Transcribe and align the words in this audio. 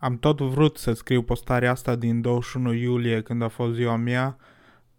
am 0.00 0.18
tot 0.18 0.40
vrut 0.40 0.76
să 0.76 0.92
scriu 0.92 1.22
postarea 1.22 1.70
asta 1.70 1.96
din 1.96 2.20
21 2.20 2.72
iulie 2.72 3.22
când 3.22 3.42
a 3.42 3.48
fost 3.48 3.74
ziua 3.74 3.96
mea 3.96 4.36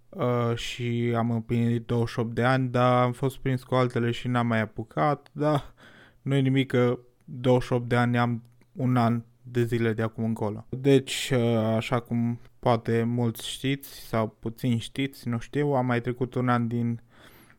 uh, 0.09 0.55
și 0.55 1.13
am 1.15 1.31
împlinit 1.31 1.85
28 1.85 2.35
de 2.35 2.43
ani, 2.43 2.69
dar 2.69 3.03
am 3.03 3.11
fost 3.11 3.37
prins 3.37 3.63
cu 3.63 3.75
altele 3.75 4.11
și 4.11 4.27
n-am 4.27 4.47
mai 4.47 4.61
apucat, 4.61 5.29
dar 5.31 5.73
nu 6.21 6.35
e 6.35 6.39
nimic 6.39 6.67
că 6.67 6.99
28 7.23 7.87
de 7.87 7.95
ani 7.95 8.17
am 8.17 8.43
un 8.71 8.95
an 8.95 9.23
de 9.41 9.63
zile 9.63 9.93
de 9.93 10.01
acum 10.01 10.23
încolo. 10.23 10.65
Deci, 10.69 11.31
uh, 11.35 11.57
așa 11.75 11.99
cum 11.99 12.39
poate 12.59 13.03
mulți 13.03 13.49
știți 13.49 13.89
sau 14.07 14.35
puțin 14.39 14.77
știți, 14.77 15.27
nu 15.27 15.39
știu, 15.39 15.67
am 15.67 15.85
mai 15.85 16.01
trecut 16.01 16.33
un 16.33 16.49
an 16.49 16.67
din 16.67 17.01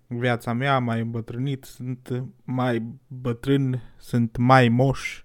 viața 0.06 0.52
mea, 0.52 0.74
am 0.74 0.84
mai 0.84 1.00
îmbătrânit, 1.00 1.64
sunt 1.64 2.24
mai 2.44 2.82
bătrân, 3.06 3.82
sunt 3.96 4.36
mai 4.36 4.68
moș, 4.68 5.24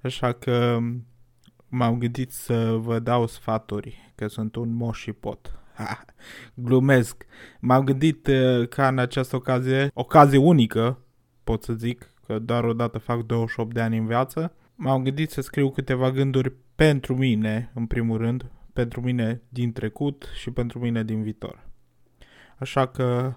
așa 0.00 0.32
că 0.32 0.78
m-am 1.76 1.98
gândit 1.98 2.32
să 2.32 2.76
vă 2.80 2.98
dau 2.98 3.26
sfaturi, 3.26 4.12
că 4.14 4.26
sunt 4.26 4.54
un 4.54 4.74
moș 4.74 5.00
și 5.00 5.12
pot. 5.12 5.58
Ha, 5.74 6.04
glumesc. 6.54 7.26
M-am 7.60 7.84
gândit 7.84 8.26
uh, 8.26 8.68
ca 8.68 8.88
în 8.88 8.98
această 8.98 9.36
ocazie, 9.36 9.90
ocazie 9.94 10.38
unică, 10.38 10.98
pot 11.44 11.62
să 11.62 11.72
zic, 11.72 12.12
că 12.26 12.38
doar 12.38 12.64
o 12.64 12.72
dată 12.72 12.98
fac 12.98 13.22
28 13.22 13.74
de 13.74 13.80
ani 13.80 13.96
în 13.96 14.06
viață, 14.06 14.52
m-am 14.74 15.02
gândit 15.02 15.30
să 15.30 15.40
scriu 15.40 15.70
câteva 15.70 16.10
gânduri 16.10 16.52
pentru 16.74 17.16
mine, 17.16 17.70
în 17.74 17.86
primul 17.86 18.18
rând, 18.18 18.50
pentru 18.72 19.00
mine 19.00 19.42
din 19.48 19.72
trecut 19.72 20.28
și 20.34 20.50
pentru 20.50 20.78
mine 20.78 21.04
din 21.04 21.22
viitor. 21.22 21.68
Așa 22.58 22.86
că 22.86 23.34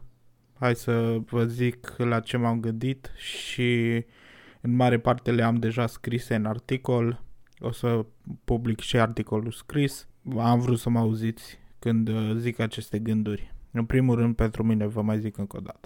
hai 0.60 0.76
să 0.76 1.18
vă 1.26 1.46
zic 1.46 1.94
la 1.98 2.20
ce 2.20 2.38
m-am 2.38 2.60
gândit 2.60 3.12
și 3.16 4.06
în 4.62 4.76
mare 4.76 5.00
parte 5.00 5.32
le 5.32 5.44
am 5.44 5.56
deja 5.56 5.88
scrise 5.88 6.36
în 6.36 6.46
articol. 6.46 7.24
O 7.62 7.72
să 7.72 8.06
public 8.44 8.80
și 8.80 8.98
articolul 8.98 9.52
scris. 9.52 10.08
Am 10.38 10.60
vrut 10.60 10.80
să 10.80 10.90
mă 10.90 11.00
auziți 11.00 11.58
când 11.80 12.08
uh, 12.08 12.32
zic 12.36 12.60
aceste 12.60 13.00
gânduri. 13.00 13.54
În 13.72 13.86
primul 13.86 14.16
rând, 14.16 14.36
pentru 14.36 14.64
mine, 14.64 14.88
vă 14.88 15.02
mai 15.02 15.20
zic 15.20 15.38
încă 15.38 15.58
o 15.58 15.60
dată. 15.60 15.80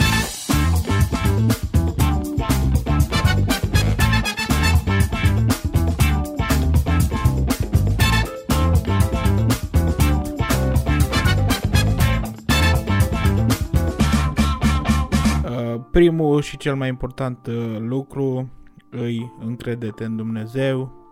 primul 15.91 16.41
și 16.41 16.58
cel 16.58 16.75
mai 16.75 16.87
important 16.87 17.47
uh, 17.47 17.77
lucru 17.80 18.52
îi 18.89 19.31
încredete 19.39 20.03
în 20.03 20.15
Dumnezeu. 20.15 21.02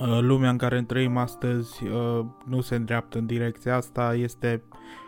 Uh, 0.00 0.18
lumea 0.20 0.50
în 0.50 0.56
care 0.56 0.82
trăim 0.82 1.16
astăzi 1.16 1.84
uh, 1.84 2.24
nu 2.44 2.60
se 2.60 2.74
îndreaptă 2.74 3.18
în 3.18 3.26
direcția 3.26 3.76
asta, 3.76 4.14
este 4.14 4.62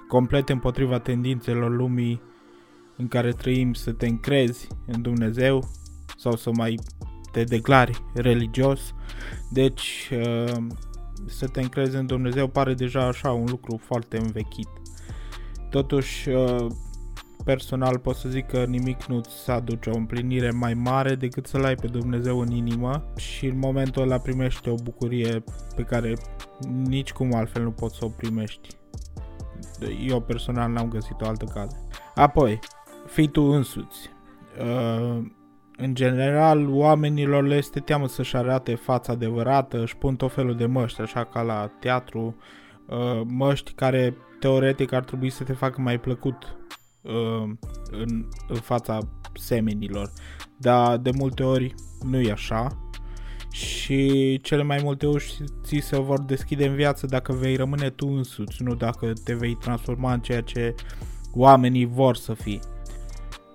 complet 0.09 0.49
împotriva 0.49 0.99
tendințelor 0.99 1.71
lumii 1.71 2.23
în 2.97 3.09
care 3.09 3.33
trăim 3.33 3.73
să 3.73 3.93
te 3.93 4.07
încrezi 4.07 4.69
în 4.87 5.03
Dumnezeu 5.03 5.69
sau 6.17 6.37
să 6.37 6.51
mai 6.53 6.79
te 7.33 7.45
declari 7.45 8.03
religios. 8.15 8.95
Deci 9.51 10.11
să 11.27 11.49
te 11.49 11.61
încrezi 11.61 11.97
în 11.97 12.07
Dumnezeu 12.07 12.49
pare 12.49 12.75
deja 12.75 13.07
așa 13.07 13.33
un 13.33 13.47
lucru 13.49 13.81
foarte 13.83 14.19
învechit. 14.19 14.69
Totuși 15.71 16.29
personal 17.45 17.99
pot 17.99 18.17
să 18.17 18.29
zic 18.29 18.47
că 18.47 18.65
nimic 18.65 19.05
nu-ți 19.05 19.51
aduce 19.51 19.91
o 19.91 19.97
împlinire 19.97 20.51
mai 20.51 20.75
mare 20.75 21.15
decât 21.15 21.47
să-L 21.47 21.65
ai 21.65 21.75
pe 21.75 21.87
Dumnezeu 21.87 22.41
în 22.41 22.51
inimă 22.51 23.05
și 23.17 23.47
în 23.47 23.59
momentul 23.59 24.03
ăla 24.03 24.19
primești 24.19 24.69
o 24.69 24.75
bucurie 24.83 25.45
pe 25.77 25.83
care 25.83 26.15
nici 26.85 27.13
cum 27.13 27.35
altfel 27.35 27.63
nu 27.63 27.71
poți 27.71 27.97
să 27.97 28.05
o 28.05 28.09
primești. 28.09 28.69
Eu 30.07 30.21
personal 30.21 30.71
n-am 30.71 30.89
găsit 30.89 31.21
o 31.21 31.27
altă 31.27 31.45
cale. 31.45 31.71
Apoi, 32.15 32.59
fii 33.07 33.29
tu 33.29 33.43
însuți. 33.43 34.11
Uh, 34.61 35.25
în 35.77 35.95
general, 35.95 36.69
oamenilor 36.71 37.45
le 37.45 37.57
este 37.57 37.81
teamă 37.81 38.09
să-și 38.09 38.37
arate 38.37 38.75
fața 38.75 39.13
adevărată, 39.13 39.81
își 39.81 39.97
pun 39.97 40.17
tot 40.17 40.33
felul 40.33 40.57
de 40.57 40.67
măști, 40.67 41.01
așa 41.01 41.25
ca 41.25 41.43
la 41.43 41.71
teatru, 41.81 42.37
uh, 42.87 43.21
măști 43.27 43.73
care 43.73 44.17
teoretic 44.41 44.93
ar 44.93 45.05
trebui 45.05 45.31
să 45.31 45.45
te 45.45 45.53
facă 45.53 45.81
mai 45.81 46.01
plăcut 46.01 46.43
uh, 46.43 46.80
în, 47.91 48.27
în 48.49 48.57
fața 48.57 48.99
semenilor. 49.35 50.13
Dar 50.57 50.97
de 50.97 51.11
multe 51.15 51.43
ori 51.43 51.75
nu 52.03 52.21
e 52.21 52.31
așa 52.31 52.91
și 53.51 54.39
cele 54.43 54.63
mai 54.63 54.81
multe 54.83 55.07
ori 55.07 55.45
ți 55.65 55.79
se 55.83 56.01
vor 56.01 56.21
deschide 56.21 56.67
în 56.67 56.75
viață 56.75 57.07
dacă 57.07 57.33
vei 57.33 57.57
rămâne 57.57 57.91
tu 57.91 58.07
însuți, 58.09 58.63
nu 58.63 58.75
dacă 58.75 59.13
te 59.25 59.35
vei 59.35 59.55
transforma 59.55 60.13
în 60.13 60.21
ceea 60.21 60.41
ce 60.41 60.75
oamenii 61.35 61.85
vor 61.85 62.17
să 62.17 62.35
fii. 62.35 62.61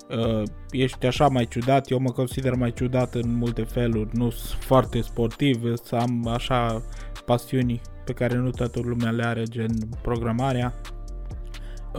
Uh, 0.09 0.44
ești 0.72 1.06
așa 1.06 1.27
mai 1.27 1.47
ciudat, 1.47 1.89
eu 1.89 2.00
mă 2.00 2.12
consider 2.12 2.53
mai 2.53 2.73
ciudat 2.73 3.16
în 3.16 3.35
multe 3.35 3.63
feluri, 3.63 4.09
nu 4.13 4.29
sunt 4.29 4.62
foarte 4.62 5.01
sportiv, 5.01 5.75
să 5.83 5.95
am 5.95 6.27
așa 6.27 6.81
pasiuni 7.25 7.81
pe 8.06 8.13
care 8.13 8.35
nu 8.35 8.50
toată 8.50 8.79
lumea 8.83 9.12
le 9.12 9.25
are, 9.25 9.44
gen 9.44 9.72
programarea, 10.01 10.73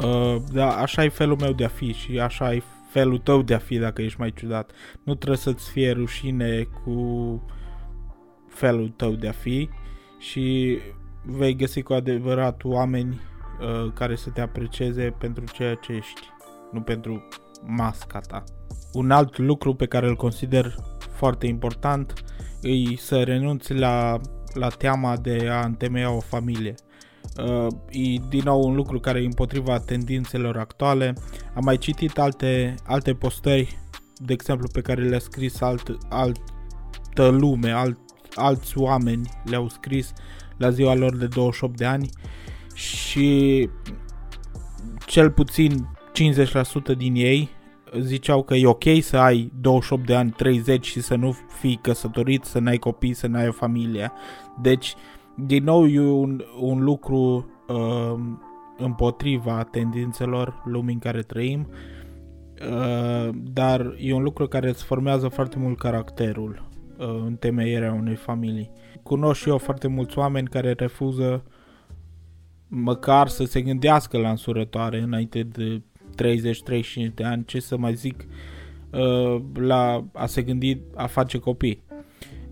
Uh, 0.02 0.42
da, 0.52 0.76
așa 0.76 1.04
e 1.04 1.08
felul 1.08 1.36
meu 1.40 1.52
de 1.52 1.64
a 1.64 1.68
fi 1.68 1.92
și 1.92 2.18
așa 2.20 2.54
e 2.54 2.62
felul 2.90 3.18
tău 3.18 3.42
de 3.42 3.54
a 3.54 3.58
fi 3.58 3.78
dacă 3.78 4.02
ești 4.02 4.20
mai 4.20 4.32
ciudat. 4.32 4.70
Nu 5.02 5.14
trebuie 5.14 5.38
să-ți 5.38 5.70
fie 5.70 5.90
rușine 5.90 6.62
cu 6.62 7.42
felul 8.48 8.88
tău 8.88 9.10
de 9.10 9.28
a 9.28 9.32
fi 9.32 9.68
și 10.18 10.78
vei 11.22 11.56
găsi 11.56 11.82
cu 11.82 11.92
adevărat 11.92 12.64
oameni 12.64 13.20
uh, 13.60 13.92
care 13.94 14.16
să 14.16 14.30
te 14.30 14.40
aprecieze 14.40 15.14
pentru 15.18 15.44
ceea 15.52 15.74
ce 15.74 15.92
ești, 15.92 16.20
nu 16.72 16.80
pentru 16.80 17.28
masca 17.66 18.18
ta. 18.20 18.44
Un 18.92 19.10
alt 19.10 19.38
lucru 19.38 19.74
pe 19.74 19.86
care 19.86 20.06
îl 20.06 20.16
consider 20.16 20.74
foarte 21.10 21.46
important 21.46 22.12
e 22.62 22.96
să 22.96 23.22
renunți 23.22 23.74
la, 23.74 24.20
la 24.54 24.68
teama 24.68 25.16
de 25.16 25.48
a 25.50 25.64
întemeia 25.64 26.10
o 26.10 26.20
familie. 26.20 26.74
Uh, 27.44 27.66
e 27.90 28.20
din 28.28 28.42
nou 28.44 28.62
un 28.62 28.74
lucru 28.74 29.00
care 29.00 29.20
e 29.22 29.24
împotriva 29.24 29.78
tendințelor 29.78 30.56
actuale. 30.56 31.14
Am 31.54 31.64
mai 31.64 31.78
citit 31.78 32.18
alte, 32.18 32.74
alte 32.86 33.14
postări, 33.14 33.78
de 34.16 34.32
exemplu, 34.32 34.68
pe 34.72 34.80
care 34.80 35.02
le-a 35.02 35.18
scris 35.18 35.60
alt, 35.60 35.98
altă 36.08 37.28
lume, 37.28 37.70
alt, 37.70 37.98
alți 38.34 38.78
oameni 38.78 39.30
le-au 39.44 39.68
scris 39.68 40.12
la 40.56 40.70
ziua 40.70 40.94
lor 40.94 41.16
de 41.16 41.26
28 41.26 41.76
de 41.76 41.84
ani 41.84 42.08
și 42.74 43.68
cel 45.06 45.30
puțin 45.30 45.88
50% 46.94 46.96
din 46.96 47.14
ei 47.14 47.50
ziceau 48.00 48.42
că 48.42 48.54
e 48.54 48.66
ok 48.66 48.84
să 49.00 49.16
ai 49.16 49.52
28 49.60 50.06
de 50.06 50.14
ani, 50.14 50.30
30 50.30 50.86
și 50.86 51.00
să 51.00 51.14
nu 51.14 51.36
fii 51.58 51.78
căsătorit, 51.82 52.44
să 52.44 52.58
n-ai 52.58 52.76
copii, 52.76 53.14
să 53.14 53.26
n-ai 53.26 53.48
o 53.48 53.52
familie. 53.52 54.12
Deci 54.62 54.94
din 55.36 55.64
nou 55.64 55.86
e 55.86 56.00
un, 56.00 56.44
un 56.60 56.84
lucru 56.84 57.50
uh, 57.68 58.14
împotriva 58.78 59.62
tendințelor 59.70 60.62
lumii 60.64 60.94
în 60.94 61.00
care 61.00 61.22
trăim, 61.22 61.68
uh, 62.70 63.28
dar 63.34 63.94
e 63.98 64.12
un 64.12 64.22
lucru 64.22 64.46
care 64.46 64.68
îți 64.68 64.84
formează 64.84 65.28
foarte 65.28 65.58
mult 65.58 65.78
caracterul 65.78 66.68
uh, 66.98 67.06
în 67.26 67.36
temeierea 67.36 67.92
unei 67.92 68.14
familii. 68.14 68.70
Cunosc 69.02 69.40
și 69.40 69.48
eu 69.48 69.58
foarte 69.58 69.88
mulți 69.88 70.18
oameni 70.18 70.48
care 70.48 70.72
refuză 70.72 71.44
măcar 72.68 73.28
să 73.28 73.44
se 73.44 73.60
gândească 73.60 74.18
la 74.18 74.30
însurătoare 74.30 75.00
înainte 75.00 75.42
de 75.42 75.82
30-35 77.10 77.14
de 77.14 77.24
ani, 77.24 77.44
ce 77.44 77.60
să 77.60 77.76
mai 77.76 77.94
zic, 77.94 78.26
uh, 78.90 79.42
la 79.54 80.04
a 80.12 80.26
se 80.26 80.42
gândi 80.42 80.80
a 80.94 81.06
face 81.06 81.38
copii. 81.38 81.82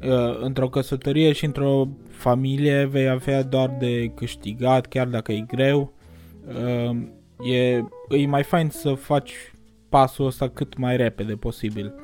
Uh, 0.08 0.38
într-o 0.40 0.68
căsătorie 0.68 1.32
și 1.32 1.44
într-o 1.44 1.88
familie 2.08 2.84
vei 2.84 3.08
avea 3.08 3.42
doar 3.42 3.76
de 3.78 4.12
câștigat, 4.14 4.86
chiar 4.86 5.06
dacă 5.06 5.32
e 5.32 5.40
greu. 5.40 5.92
Uh, 6.48 6.96
e, 7.52 7.84
e 8.08 8.26
mai 8.26 8.42
fain 8.42 8.68
să 8.68 8.94
faci 8.94 9.32
pasul 9.88 10.26
ăsta 10.26 10.48
cât 10.48 10.76
mai 10.76 10.96
repede 10.96 11.34
posibil. 11.34 11.94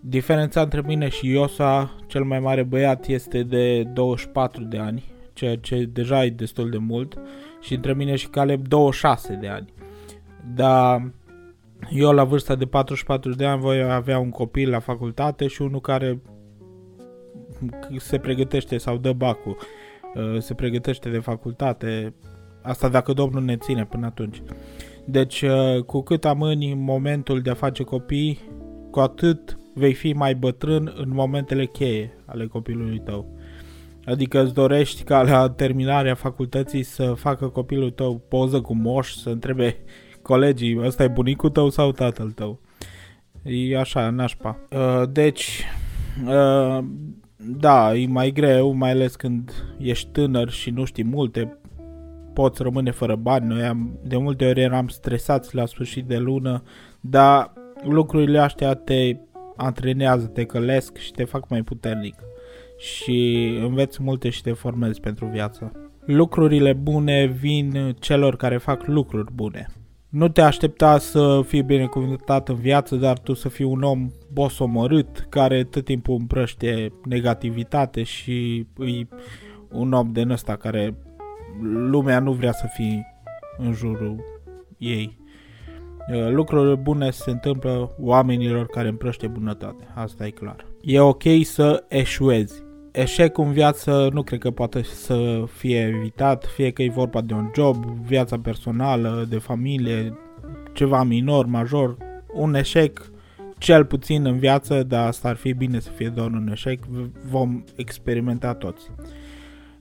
Diferența 0.00 0.60
între 0.60 0.82
mine 0.86 1.08
și 1.08 1.28
Iosa, 1.28 1.96
cel 2.06 2.24
mai 2.24 2.40
mare 2.40 2.62
băiat, 2.62 3.06
este 3.06 3.42
de 3.42 3.82
24 3.82 4.64
de 4.64 4.78
ani, 4.78 5.04
ceea 5.32 5.56
ce 5.56 5.84
deja 5.92 6.24
e 6.24 6.30
destul 6.30 6.70
de 6.70 6.78
mult, 6.78 7.18
și 7.60 7.74
între 7.74 7.94
mine 7.94 8.16
și 8.16 8.28
Caleb 8.28 8.68
26 8.68 9.38
de 9.40 9.48
ani. 9.48 9.72
Dar 10.54 11.12
eu 11.90 12.12
la 12.12 12.24
vârsta 12.24 12.54
de 12.54 12.66
44 12.66 13.34
de 13.34 13.46
ani 13.46 13.60
voi 13.60 13.92
avea 13.92 14.18
un 14.18 14.30
copil 14.30 14.70
la 14.70 14.78
facultate 14.78 15.46
și 15.46 15.62
unul 15.62 15.80
care 15.80 16.20
se 17.96 18.18
pregătește 18.18 18.78
sau 18.78 18.96
dă 18.96 19.12
bacul, 19.12 19.56
uh, 20.14 20.40
se 20.40 20.54
pregătește 20.54 21.08
de 21.08 21.18
facultate, 21.18 22.14
asta 22.62 22.88
dacă 22.88 23.12
Domnul 23.12 23.42
ne 23.42 23.56
ține 23.56 23.84
până 23.84 24.06
atunci. 24.06 24.42
Deci, 25.04 25.42
uh, 25.42 25.82
cu 25.86 26.02
cât 26.02 26.24
amâni 26.24 26.74
momentul 26.74 27.40
de 27.40 27.50
a 27.50 27.54
face 27.54 27.82
copii, 27.82 28.38
cu 28.90 29.00
atât 29.00 29.58
vei 29.74 29.94
fi 29.94 30.12
mai 30.12 30.34
bătrân 30.34 30.92
în 30.96 31.08
momentele 31.12 31.66
cheie 31.66 32.12
ale 32.26 32.46
copilului 32.46 32.98
tău. 32.98 33.38
Adică 34.04 34.42
îți 34.42 34.54
dorești 34.54 35.02
ca 35.02 35.22
la 35.22 35.50
terminarea 35.50 36.14
facultății 36.14 36.82
să 36.82 37.12
facă 37.12 37.48
copilul 37.48 37.90
tău 37.90 38.22
poză 38.28 38.60
cu 38.60 38.74
moș, 38.74 39.12
să 39.12 39.30
întrebe 39.30 39.76
colegii, 40.22 40.78
ăsta 40.84 41.02
e 41.02 41.08
bunicul 41.08 41.50
tău 41.50 41.68
sau 41.68 41.92
tatăl 41.92 42.30
tău? 42.30 42.60
E 43.42 43.78
așa, 43.78 44.10
nașpa. 44.10 44.58
Uh, 44.70 45.08
deci, 45.12 45.64
uh, 46.26 46.84
da, 47.46 47.94
e 47.94 48.06
mai 48.06 48.30
greu, 48.30 48.72
mai 48.72 48.90
ales 48.90 49.16
când 49.16 49.52
ești 49.78 50.08
tânăr 50.10 50.50
și 50.50 50.70
nu 50.70 50.84
știi 50.84 51.04
multe, 51.04 51.58
poți 52.32 52.62
rămâne 52.62 52.90
fără 52.90 53.16
bani. 53.16 53.46
Noi 53.46 53.62
am, 53.62 53.98
de 54.04 54.16
multe 54.16 54.46
ori 54.46 54.60
eram 54.60 54.88
stresați 54.88 55.54
la 55.54 55.66
sfârșit 55.66 56.06
de 56.06 56.18
lună, 56.18 56.62
dar 57.00 57.52
lucrurile 57.84 58.38
astea 58.38 58.74
te 58.74 59.16
antrenează, 59.56 60.26
te 60.26 60.44
călesc 60.44 60.96
și 60.96 61.12
te 61.12 61.24
fac 61.24 61.48
mai 61.48 61.62
puternic 61.62 62.14
și 62.78 63.48
înveți 63.62 64.02
multe 64.02 64.28
și 64.28 64.42
te 64.42 64.52
formezi 64.52 65.00
pentru 65.00 65.26
viață. 65.26 65.72
Lucrurile 66.04 66.72
bune 66.72 67.26
vin 67.26 67.96
celor 67.98 68.36
care 68.36 68.56
fac 68.56 68.86
lucruri 68.86 69.32
bune. 69.32 69.66
Nu 70.10 70.28
te 70.28 70.40
aștepta 70.40 70.98
să 70.98 71.42
fii 71.46 71.62
binecuvântat 71.62 72.48
în 72.48 72.54
viață, 72.54 72.96
dar 72.96 73.18
tu 73.18 73.34
să 73.34 73.48
fii 73.48 73.64
un 73.64 73.82
om 73.82 74.10
bosomorât, 74.32 75.26
care 75.28 75.64
tot 75.64 75.84
timpul 75.84 76.16
împrăște 76.18 76.92
negativitate 77.04 78.02
și 78.02 78.66
îi 78.76 79.08
un 79.68 79.92
om 79.92 80.12
de 80.12 80.26
ăsta 80.30 80.56
care 80.56 80.94
lumea 81.62 82.18
nu 82.18 82.32
vrea 82.32 82.52
să 82.52 82.66
fie 82.74 83.06
în 83.58 83.72
jurul 83.72 84.24
ei. 84.78 85.18
Lucrurile 86.30 86.74
bune 86.74 87.10
se 87.10 87.30
întâmplă 87.30 87.94
oamenilor 87.98 88.66
care 88.66 88.88
împrăște 88.88 89.26
bunătate, 89.26 89.86
asta 89.94 90.26
e 90.26 90.30
clar. 90.30 90.66
E 90.80 91.00
ok 91.00 91.22
să 91.42 91.84
eșuezi 91.88 92.62
eșecul 92.92 93.44
în 93.44 93.52
viață 93.52 94.08
nu 94.12 94.22
cred 94.22 94.38
că 94.38 94.50
poate 94.50 94.82
să 94.82 95.44
fie 95.52 95.94
evitat, 95.96 96.44
fie 96.44 96.70
că 96.70 96.82
e 96.82 96.90
vorba 96.90 97.20
de 97.20 97.34
un 97.34 97.50
job, 97.54 97.84
viața 97.84 98.38
personală, 98.38 99.26
de 99.28 99.38
familie, 99.38 100.18
ceva 100.72 101.02
minor, 101.02 101.46
major, 101.46 101.96
un 102.32 102.54
eșec 102.54 103.10
cel 103.58 103.84
puțin 103.84 104.26
în 104.26 104.38
viață, 104.38 104.82
dar 104.82 105.06
asta 105.06 105.28
ar 105.28 105.36
fi 105.36 105.52
bine 105.52 105.78
să 105.78 105.90
fie 105.90 106.08
doar 106.08 106.30
un 106.30 106.48
eșec, 106.52 106.84
vom 107.28 107.64
experimenta 107.76 108.54
toți. 108.54 108.90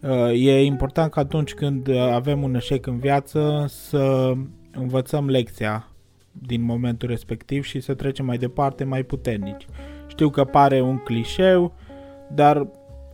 Uh, 0.02 0.32
e 0.32 0.64
important 0.64 1.12
că 1.12 1.20
atunci 1.20 1.54
când 1.54 1.90
avem 1.96 2.44
un 2.44 2.56
eșec 2.56 2.88
în 2.88 3.00
viață 3.00 3.66
să 3.68 4.34
învățăm 4.72 5.30
lecția 5.30 5.88
din 6.32 6.62
momentul 6.62 7.10
respectiv 7.10 7.64
și 7.64 7.80
să 7.80 7.94
trecem 7.94 8.26
mai 8.26 8.38
departe 8.38 8.84
mai 8.84 9.04
puternici. 9.04 9.66
Știu 10.08 10.30
că 10.30 10.44
pare 10.44 10.82
un 10.82 10.98
clișeu, 10.98 11.76
dar 12.32 12.68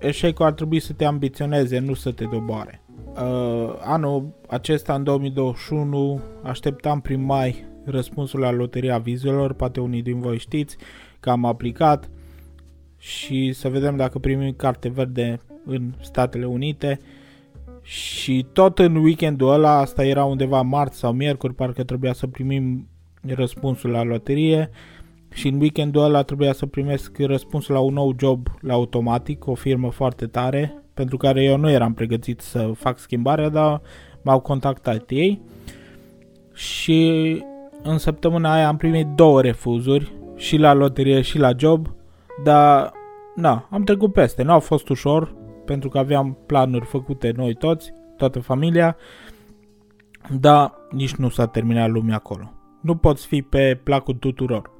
eșecul 0.07 0.45
ar 0.45 0.53
trebui 0.53 0.79
să 0.79 0.93
te 0.93 1.05
ambiționeze, 1.05 1.79
nu 1.79 1.93
să 1.93 2.11
te 2.11 2.25
doboare. 2.25 2.81
Uh, 3.15 3.75
anul 3.79 4.33
acesta, 4.47 4.93
în 4.93 5.03
2021, 5.03 6.21
așteptam 6.43 7.01
prin 7.01 7.23
mai 7.23 7.65
răspunsul 7.85 8.39
la 8.39 8.51
loteria 8.51 8.97
vizelor, 8.97 9.53
poate 9.53 9.79
unii 9.79 10.01
din 10.01 10.19
voi 10.19 10.37
știți 10.37 10.77
că 11.19 11.29
am 11.29 11.45
aplicat 11.45 12.09
și 12.97 13.53
să 13.53 13.69
vedem 13.69 13.95
dacă 13.95 14.19
primim 14.19 14.53
carte 14.53 14.89
verde 14.89 15.39
în 15.65 15.93
Statele 15.99 16.45
Unite 16.45 16.99
și 17.81 18.45
tot 18.53 18.79
în 18.79 18.95
weekendul 18.95 19.51
ăla, 19.51 19.77
asta 19.77 20.05
era 20.05 20.23
undeva 20.23 20.61
marți 20.61 20.97
sau 20.97 21.13
miercuri, 21.13 21.53
parcă 21.53 21.83
trebuia 21.83 22.13
să 22.13 22.27
primim 22.27 22.87
răspunsul 23.21 23.89
la 23.89 24.03
loterie 24.03 24.69
și 25.35 25.47
în 25.47 25.59
weekendul 25.59 26.03
ăla 26.03 26.21
trebuia 26.21 26.53
să 26.53 26.65
primesc 26.65 27.17
răspunsul 27.17 27.73
la 27.73 27.79
un 27.79 27.93
nou 27.93 28.15
job 28.19 28.47
la 28.61 28.73
Automatic, 28.73 29.47
o 29.47 29.53
firmă 29.53 29.89
foarte 29.89 30.25
tare, 30.25 30.83
pentru 30.93 31.17
care 31.17 31.43
eu 31.43 31.57
nu 31.57 31.69
eram 31.69 31.93
pregătit 31.93 32.41
să 32.41 32.71
fac 32.75 32.97
schimbarea, 32.97 33.49
dar 33.49 33.81
m-au 34.21 34.39
contactat 34.39 35.09
ei 35.09 35.41
și 36.53 37.41
în 37.83 37.97
săptămâna 37.97 38.53
aia 38.53 38.67
am 38.67 38.77
primit 38.77 39.07
două 39.07 39.41
refuzuri, 39.41 40.13
și 40.35 40.57
la 40.57 40.73
loterie 40.73 41.21
și 41.21 41.37
la 41.37 41.51
job, 41.57 41.87
dar 42.43 42.91
na, 43.35 43.67
am 43.71 43.83
trecut 43.83 44.13
peste, 44.13 44.43
nu 44.43 44.51
a 44.51 44.59
fost 44.59 44.89
ușor, 44.89 45.35
pentru 45.65 45.89
că 45.89 45.97
aveam 45.97 46.37
planuri 46.45 46.85
făcute 46.85 47.33
noi 47.35 47.53
toți, 47.53 47.93
toată 48.17 48.39
familia, 48.39 48.97
dar 50.39 50.73
nici 50.91 51.15
nu 51.15 51.29
s-a 51.29 51.47
terminat 51.47 51.89
lumea 51.89 52.15
acolo. 52.15 52.53
Nu 52.81 52.95
poți 52.95 53.27
fi 53.27 53.41
pe 53.41 53.79
placul 53.83 54.13
tuturor. 54.13 54.74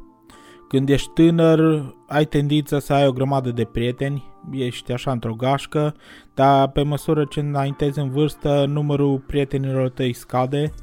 Când 0.68 0.90
ești 0.90 1.10
tânăr, 1.14 1.94
ai 2.08 2.26
tendința 2.26 2.80
să 2.80 2.94
ai 2.94 3.08
o 3.08 3.12
grămadă 3.12 3.52
de 3.52 3.64
prieteni, 3.64 4.24
ești 4.52 4.92
așa 4.92 5.12
într-o 5.12 5.34
gașcă, 5.34 5.96
dar 6.34 6.68
pe 6.68 6.82
măsură 6.82 7.26
ce 7.26 7.40
înaintezi 7.40 8.00
în 8.00 8.10
vârstă, 8.10 8.66
numărul 8.68 9.20
prietenilor 9.20 9.90
tăi 9.90 10.14
scade 10.14 10.74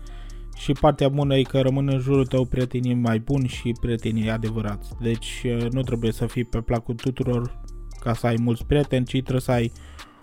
și 0.57 0.73
partea 0.73 1.09
bună 1.09 1.37
e 1.37 1.43
că 1.43 1.61
rămân 1.61 1.89
în 1.89 1.99
jurul 1.99 2.27
tău 2.27 2.45
prietenii 2.45 2.95
mai 2.95 3.19
buni 3.19 3.49
și 3.49 3.73
prietenii 3.81 4.31
adevărați. 4.31 4.91
Deci 5.01 5.47
nu 5.71 5.81
trebuie 5.81 6.13
să 6.13 6.27
fii 6.27 6.45
pe 6.45 6.61
placul 6.61 6.95
tuturor 6.95 7.61
ca 8.01 8.15
să 8.15 8.27
ai 8.27 8.37
mulți 8.41 8.65
prieteni, 8.65 9.05
ci 9.05 9.11
trebuie 9.11 9.41
să 9.41 9.51
ai 9.51 9.73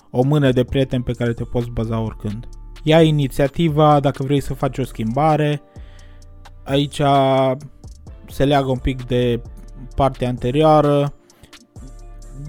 o 0.09 0.21
mână 0.21 0.51
de 0.51 0.63
prieteni 0.63 1.03
pe 1.03 1.11
care 1.11 1.33
te 1.33 1.44
poți 1.44 1.69
baza 1.69 2.00
oricând. 2.00 2.47
Ia 2.83 3.01
inițiativa 3.01 4.00
dacă 4.00 4.23
vrei 4.23 4.39
să 4.39 4.53
faci 4.53 4.77
o 4.77 4.83
schimbare. 4.83 5.61
Aici 6.63 7.01
se 8.29 8.45
leagă 8.45 8.69
un 8.69 8.77
pic 8.77 9.05
de 9.05 9.41
partea 9.95 10.27
anterioară. 10.27 11.13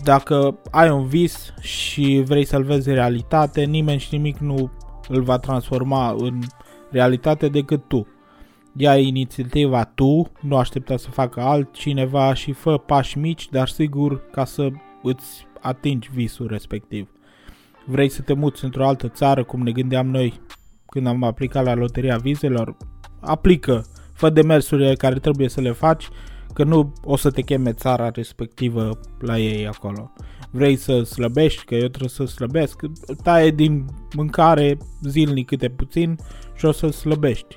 Dacă 0.03 0.59
ai 0.71 0.91
un 0.91 1.07
vis 1.07 1.55
și 1.61 2.23
vrei 2.25 2.45
să-l 2.45 2.63
vezi 2.63 2.91
realitate, 2.91 3.65
nimeni 3.65 4.01
și 4.01 4.09
nimic 4.15 4.39
nu 4.39 4.71
îl 5.09 5.23
va 5.23 5.39
transforma 5.39 6.15
în 6.19 6.39
realitate 6.91 7.49
decât 7.49 7.89
tu. 7.89 8.07
Ia 8.77 8.97
inițiativa 8.97 9.85
tu, 9.85 10.33
nu 10.41 10.57
aștepta 10.57 10.97
să 10.97 11.11
facă 11.11 11.41
altcineva 11.41 12.35
și 12.35 12.53
fă 12.53 12.79
pași 12.79 13.19
mici, 13.19 13.49
dar 13.49 13.69
sigur 13.69 14.31
ca 14.31 14.45
să 14.45 14.69
îți 15.03 15.47
atingi 15.61 16.11
visul 16.13 16.47
respectiv. 16.47 17.09
Vrei 17.87 18.09
să 18.09 18.23
te 18.23 18.33
muți 18.33 18.65
într-o 18.65 18.87
altă 18.87 19.09
țară, 19.09 19.45
cum 19.45 19.63
ne 19.63 19.73
gândeam 19.73 20.07
noi 20.07 20.41
când 20.87 21.07
am 21.07 21.23
aplicat 21.23 21.65
la 21.65 21.75
loteria 21.75 22.17
vizelor? 22.17 22.77
Aplică, 23.21 23.85
fă 24.21 24.31
demersurile 24.31 24.95
care 24.95 25.19
trebuie 25.19 25.49
să 25.49 25.61
le 25.61 25.73
faci 25.73 26.09
că 26.55 26.65
nu 26.65 26.93
o 27.05 27.17
să 27.17 27.31
te 27.31 27.43
cheme 27.43 27.73
țara 27.73 28.11
respectivă 28.11 28.99
la 29.21 29.39
ei 29.39 29.67
acolo. 29.67 30.13
Vrei 30.51 30.77
să 30.77 31.03
slăbești, 31.03 31.65
că 31.65 31.75
eu 31.75 31.89
trebuie 31.89 32.09
să 32.09 32.25
slăbesc, 32.25 32.81
taie 33.23 33.51
din 33.51 33.85
mâncare 34.17 34.79
zilnic 35.03 35.47
câte 35.47 35.69
puțin 35.69 36.19
și 36.57 36.65
o 36.65 36.73
să 36.73 36.89
slăbești. 36.89 37.55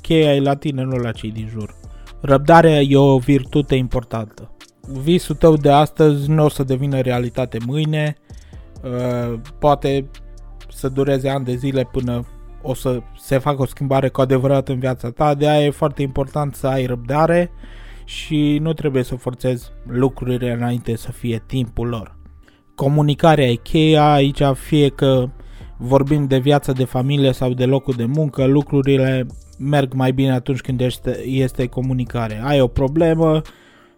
Cheia 0.00 0.34
e 0.34 0.40
la 0.40 0.54
tine, 0.54 0.82
nu 0.82 0.96
la 0.96 1.12
cei 1.12 1.30
din 1.30 1.48
jur. 1.48 1.74
Răbdarea 2.20 2.80
e 2.80 2.96
o 2.96 3.18
virtute 3.18 3.74
importantă. 3.74 4.56
Visul 4.80 5.34
tău 5.34 5.56
de 5.56 5.70
astăzi 5.70 6.30
nu 6.30 6.44
o 6.44 6.48
să 6.48 6.62
devină 6.62 7.00
realitate 7.00 7.58
mâine, 7.66 8.16
poate 9.58 10.10
să 10.68 10.88
dureze 10.88 11.28
ani 11.28 11.44
de 11.44 11.54
zile 11.54 11.88
până 11.92 12.26
o 12.66 12.74
să 12.74 13.02
se 13.16 13.38
facă 13.38 13.62
o 13.62 13.66
schimbare 13.66 14.08
cu 14.08 14.20
adevărat 14.20 14.68
în 14.68 14.78
viața 14.78 15.10
ta, 15.10 15.34
de 15.34 15.48
aia 15.48 15.64
e 15.64 15.70
foarte 15.70 16.02
important 16.02 16.54
să 16.54 16.66
ai 16.66 16.86
răbdare 16.86 17.50
și 18.04 18.58
nu 18.62 18.72
trebuie 18.72 19.02
să 19.02 19.14
forțezi 19.16 19.70
lucrurile 19.86 20.52
înainte 20.52 20.96
să 20.96 21.12
fie 21.12 21.42
timpul 21.46 21.88
lor. 21.88 22.16
Comunicarea 22.74 23.46
e 23.46 23.54
cheia 23.54 24.12
aici, 24.12 24.42
fie 24.54 24.88
că 24.88 25.28
vorbim 25.78 26.26
de 26.26 26.38
viața 26.38 26.72
de 26.72 26.84
familie 26.84 27.32
sau 27.32 27.52
de 27.52 27.64
locul 27.64 27.94
de 27.94 28.04
muncă, 28.04 28.44
lucrurile 28.44 29.26
merg 29.58 29.92
mai 29.92 30.12
bine 30.12 30.32
atunci 30.32 30.60
când 30.60 30.80
este, 30.80 31.24
este 31.24 31.66
comunicare. 31.66 32.40
Ai 32.44 32.60
o 32.60 32.66
problemă, 32.66 33.42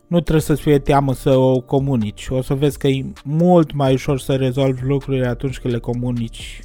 nu 0.06 0.20
trebuie 0.20 0.42
să-ți 0.42 0.62
fie 0.62 0.78
teamă 0.78 1.14
să 1.14 1.37
o 1.37 1.60
comunici. 1.60 2.26
O 2.30 2.42
să 2.42 2.54
vezi 2.54 2.78
că 2.78 2.87
e 2.87 3.12
mult 3.25 3.72
mai 3.72 3.92
ușor 3.92 4.18
să 4.18 4.34
rezolvi 4.34 4.84
lucrurile 4.84 5.26
atunci 5.26 5.58
când 5.58 5.75
le 5.75 5.80
comunici 5.80 6.60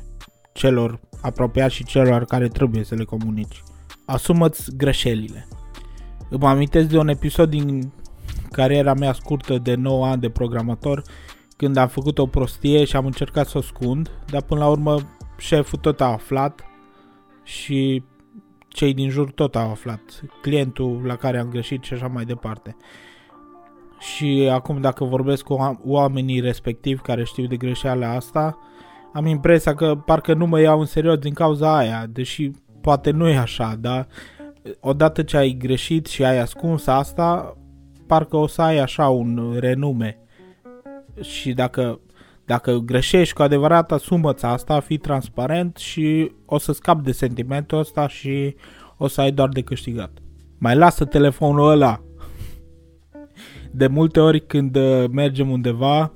celor 0.54 1.00
apropiați 1.24 1.76
și 1.76 1.84
celor 1.84 2.26
care 2.26 2.48
trebuie 2.48 2.84
să 2.84 2.96
le 2.96 3.04
comunici. 3.04 3.64
Asumă-ți 4.06 4.76
greșelile. 4.78 5.48
Îmi 6.30 6.46
amintesc 6.46 6.88
de 6.88 6.98
un 6.98 7.08
episod 7.08 7.50
din 7.50 7.92
cariera 8.52 8.94
mea 8.94 9.14
scurtă 9.14 9.58
de 9.58 9.76
9 9.76 10.06
ani 10.06 10.22
de 10.22 10.30
programator 10.30 11.02
când 11.58 11.78
am 11.78 11.88
făcut 11.88 12.18
o 12.18 12.26
prostie 12.26 12.86
și 12.86 12.96
am 12.96 13.06
încercat 13.06 13.48
să 13.48 13.58
o 13.58 13.62
scund, 13.62 14.12
dar 14.30 14.42
până 14.42 14.60
la 14.60 14.68
urmă 14.68 15.00
șeful 15.38 15.80
tot 15.80 16.02
a 16.02 16.06
aflat 16.06 16.66
și 17.44 18.04
cei 18.68 18.94
din 18.94 19.10
jur 19.10 19.32
tot 19.32 19.56
au 19.56 19.70
aflat, 19.70 20.02
clientul 20.42 21.02
la 21.06 21.16
care 21.16 21.40
am 21.40 21.50
greșit 21.50 21.84
și 21.84 21.94
așa 21.94 22.08
mai 22.08 22.26
departe. 22.26 22.76
Și 24.00 24.50
acum 24.52 24.82
dacă 24.82 25.04
vorbesc 25.04 25.44
cu 25.44 25.78
oamenii 25.84 26.40
respectivi 26.40 27.02
care 27.02 27.24
știu 27.24 27.46
de 27.46 27.58
greșeala 27.58 28.16
asta, 28.16 28.58
am 29.14 29.26
impresia 29.26 29.76
că 29.76 29.96
parcă 30.06 30.34
nu 30.34 30.46
mă 30.46 30.60
iau 30.60 30.80
în 30.80 30.86
serios 30.86 31.18
din 31.18 31.34
cauza 31.34 31.78
aia, 31.78 32.06
deși 32.10 32.52
poate 32.82 33.12
nu 33.12 33.28
e 33.28 33.38
așa, 33.38 33.76
dar 33.80 34.08
odată 34.80 35.24
ce 35.24 35.38
ai 35.38 35.56
greșit 35.60 36.06
și 36.06 36.24
ai 36.24 36.40
ascuns 36.40 36.88
asta, 36.88 37.58
parcă 38.08 38.38
o 38.38 38.48
să 38.48 38.62
ai 38.62 38.78
așa 38.78 39.10
un 39.10 39.56
renume. 39.60 40.18
Și 41.22 41.54
dacă, 41.54 42.00
Dacă 42.46 42.78
greșești 42.78 43.34
cu 43.34 43.42
adevărat, 43.42 43.92
asumă-ți 43.92 44.46
asta, 44.46 44.80
fii 44.80 44.98
transparent 44.98 45.78
și 45.78 46.32
o 46.46 46.58
să 46.58 46.72
scapi 46.72 47.04
de 47.04 47.12
sentimentul 47.12 47.78
ăsta 47.78 48.08
și 48.08 48.56
o 48.98 49.08
să 49.08 49.22
ai 49.22 49.32
doar 49.32 49.50
de 49.50 49.62
câștigat. 49.62 50.12
Mai 50.58 50.76
lasă 50.76 51.06
telefonul 51.06 51.70
ăla. 51.70 52.02
De 53.72 53.88
multe 53.88 54.20
ori 54.20 54.46
când 54.46 54.76
uh, 54.76 55.06
mergem 55.12 55.50
undeva, 55.50 56.12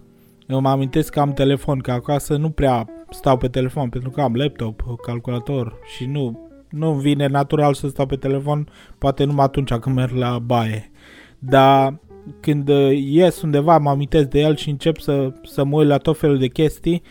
eu 0.48 0.60
mă 0.60 0.70
amintesc 0.70 1.12
că 1.12 1.20
am 1.20 1.34
telefon, 1.34 1.80
că 1.80 1.92
acasă 1.92 2.38
nu 2.38 2.50
prea 2.50 2.88
stau 3.10 3.38
pe 3.38 3.48
telefon, 3.48 3.90
pentru 3.90 4.10
că 4.10 4.22
am 4.22 4.36
laptop, 4.36 4.84
calculator 5.02 5.80
și 5.96 6.06
nu, 6.06 6.50
nu 6.70 6.94
vine 6.94 7.28
natural 7.28 7.74
să 7.74 7.88
stau 7.88 8.06
pe 8.06 8.16
telefon, 8.16 8.68
poate 8.98 9.24
numai 9.24 9.46
atunci 9.46 9.74
când 9.74 9.96
merg 9.96 10.16
la 10.16 10.40
baie. 10.40 10.92
Dar 11.40 12.00
când 12.40 12.70
uh, 12.70 12.98
ies 12.98 13.42
undeva, 13.42 13.78
mă 13.78 13.90
amintesc 13.90 14.28
de 14.28 14.40
el 14.40 14.56
și 14.56 14.70
încep 14.70 15.00
să, 15.00 15.34
să 15.44 15.64
mă 15.64 15.78
uit 15.78 15.88
la 15.88 15.98
tot 15.98 16.18
felul 16.18 16.38
de 16.38 16.48
chestii 16.48 17.02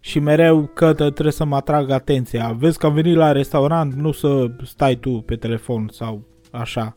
și 0.00 0.18
mereu 0.18 0.70
că 0.74 0.92
trebuie 0.92 1.32
să 1.32 1.44
mă 1.44 1.56
atrag 1.56 1.90
atenția. 1.90 2.56
Vezi 2.58 2.78
că 2.78 2.86
am 2.86 2.94
venit 2.94 3.16
la 3.16 3.32
restaurant, 3.32 3.94
nu 3.94 4.12
să 4.12 4.50
stai 4.64 4.94
tu 4.94 5.10
pe 5.10 5.36
telefon 5.36 5.88
sau 5.92 6.22
așa. 6.50 6.94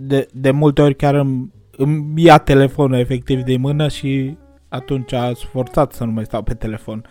De, 0.00 0.26
de 0.32 0.50
multe 0.50 0.82
ori 0.82 0.96
chiar 0.96 1.14
îmi, 1.14 1.52
îmi 1.76 2.22
ia 2.22 2.38
telefonul 2.38 2.98
efectiv 2.98 3.42
de 3.42 3.56
mână 3.56 3.88
și 3.88 4.36
atunci 4.72 5.12
a 5.12 5.32
forțat 5.34 5.92
să 5.92 6.04
nu 6.04 6.12
mai 6.12 6.24
stau 6.24 6.42
pe 6.42 6.54
telefon. 6.54 7.04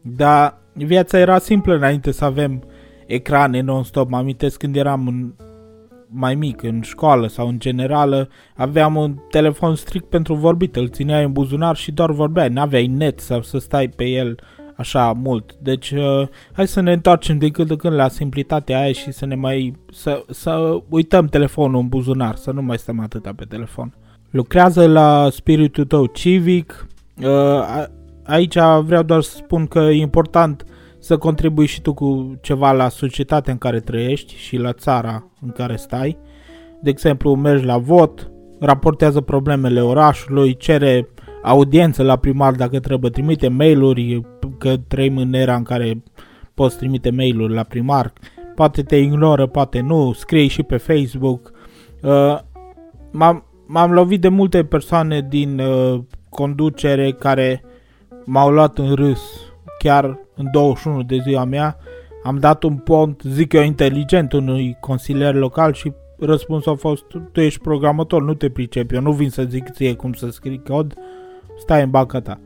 Dar 0.00 0.58
viața 0.72 1.18
era 1.18 1.38
simplă 1.38 1.74
înainte 1.74 2.10
să 2.10 2.24
avem 2.24 2.62
ecrane 3.06 3.60
non-stop. 3.60 4.10
Mă 4.10 4.16
amintesc 4.16 4.58
când 4.58 4.76
eram 4.76 5.06
în, 5.06 5.32
mai 6.08 6.34
mic, 6.34 6.62
în 6.62 6.80
școală 6.80 7.26
sau 7.26 7.48
în 7.48 7.58
generală, 7.58 8.28
aveam 8.54 8.96
un 8.96 9.16
telefon 9.30 9.74
strict 9.74 10.08
pentru 10.08 10.34
vorbit, 10.34 10.76
îl 10.76 10.88
țineai 10.88 11.24
în 11.24 11.32
buzunar 11.32 11.76
și 11.76 11.92
doar 11.92 12.10
vorbeai, 12.10 12.48
n-aveai 12.48 12.86
net 12.86 13.20
sau 13.20 13.42
să 13.42 13.58
stai 13.58 13.88
pe 13.88 14.04
el 14.04 14.38
așa 14.76 15.12
mult. 15.12 15.54
Deci, 15.62 15.90
uh, 15.90 16.28
hai 16.52 16.66
să 16.66 16.80
ne 16.80 16.92
întoarcem 16.92 17.38
de 17.38 17.48
când 17.48 17.70
în 17.70 17.76
când 17.76 17.94
la 17.94 18.08
simplitatea 18.08 18.80
aia 18.80 18.92
și 18.92 19.12
să 19.12 19.26
ne 19.26 19.34
mai, 19.34 19.76
să, 19.92 20.24
să 20.30 20.80
uităm 20.88 21.26
telefonul 21.26 21.80
în 21.80 21.88
buzunar, 21.88 22.34
să 22.34 22.50
nu 22.50 22.62
mai 22.62 22.78
stăm 22.78 23.00
atâta 23.00 23.32
pe 23.36 23.44
telefon. 23.44 23.94
Lucrează 24.30 24.86
la 24.86 25.28
spiritul 25.30 25.84
tău 25.84 26.06
civic, 26.06 26.86
uh, 26.88 26.95
aici 28.24 28.56
vreau 28.84 29.02
doar 29.02 29.22
să 29.22 29.36
spun 29.36 29.66
că 29.66 29.78
e 29.78 30.00
important 30.00 30.64
să 30.98 31.16
contribui 31.18 31.66
și 31.66 31.80
tu 31.80 31.94
cu 31.94 32.38
ceva 32.40 32.72
la 32.72 32.88
societatea 32.88 33.52
în 33.52 33.58
care 33.58 33.80
trăiești 33.80 34.34
și 34.34 34.56
la 34.56 34.72
țara 34.72 35.30
în 35.40 35.50
care 35.50 35.76
stai. 35.76 36.18
De 36.82 36.90
exemplu, 36.90 37.34
mergi 37.34 37.64
la 37.64 37.78
vot, 37.78 38.30
raportează 38.60 39.20
problemele 39.20 39.80
orașului, 39.80 40.56
cere 40.56 41.08
audiență 41.42 42.02
la 42.02 42.16
primar 42.16 42.52
dacă 42.52 42.80
trebuie, 42.80 43.10
trimite 43.10 43.48
mail-uri, 43.48 44.20
că 44.58 44.76
trăim 44.88 45.16
în 45.16 45.32
era 45.32 45.54
în 45.54 45.62
care 45.62 46.02
poți 46.54 46.76
trimite 46.76 47.10
mail-uri 47.10 47.54
la 47.54 47.62
primar, 47.62 48.12
poate 48.54 48.82
te 48.82 48.96
ignoră, 48.96 49.46
poate 49.46 49.80
nu, 49.80 50.12
scrie 50.12 50.46
și 50.46 50.62
pe 50.62 50.76
Facebook. 50.76 51.52
Uh, 52.02 52.38
m-am, 53.12 53.44
m-am 53.66 53.92
lovit 53.92 54.20
de 54.20 54.28
multe 54.28 54.64
persoane 54.64 55.26
din 55.28 55.58
uh, 55.58 56.00
conducere 56.36 57.12
care 57.12 57.62
m-au 58.24 58.50
luat 58.50 58.78
în 58.78 58.94
râs, 58.94 59.20
chiar 59.78 60.18
în 60.34 60.48
21 60.52 61.02
de 61.02 61.18
ziua 61.22 61.44
mea, 61.44 61.76
am 62.22 62.38
dat 62.38 62.62
un 62.62 62.76
pont, 62.76 63.22
zic 63.24 63.52
eu, 63.52 63.62
inteligent 63.62 64.32
unui 64.32 64.76
consilier 64.80 65.34
local 65.34 65.72
și 65.72 65.92
răspunsul 66.18 66.72
a 66.72 66.74
fost, 66.74 67.04
tu 67.32 67.40
ești 67.40 67.60
programator, 67.60 68.22
nu 68.22 68.34
te 68.34 68.50
pricepi, 68.50 68.94
eu 68.94 69.00
nu 69.00 69.12
vin 69.12 69.30
să 69.30 69.42
zic 69.42 69.70
ție 69.70 69.94
cum 69.94 70.12
să 70.12 70.30
scrii 70.30 70.62
cod, 70.62 70.94
stai 71.58 71.82
în 71.82 71.90
banca 71.90 72.20
ta. 72.20 72.40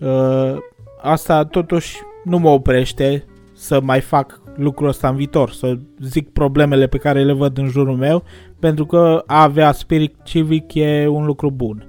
Uh, 0.00 0.56
asta 1.02 1.44
totuși 1.44 1.96
nu 2.24 2.38
mă 2.38 2.48
oprește 2.48 3.24
să 3.54 3.80
mai 3.80 4.00
fac 4.00 4.40
lucrul 4.56 4.88
ăsta 4.88 5.08
în 5.08 5.16
viitor, 5.16 5.50
să 5.50 5.78
zic 6.00 6.32
problemele 6.32 6.86
pe 6.86 6.98
care 6.98 7.24
le 7.24 7.32
văd 7.32 7.58
în 7.58 7.68
jurul 7.68 7.96
meu, 7.96 8.22
pentru 8.58 8.86
că 8.86 9.22
a 9.26 9.42
avea 9.42 9.72
spirit 9.72 10.14
civic 10.24 10.74
e 10.74 11.06
un 11.06 11.24
lucru 11.24 11.50
bun 11.50 11.86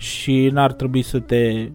și 0.00 0.48
n-ar 0.52 0.72
trebui 0.72 1.02
să 1.02 1.18
te 1.18 1.70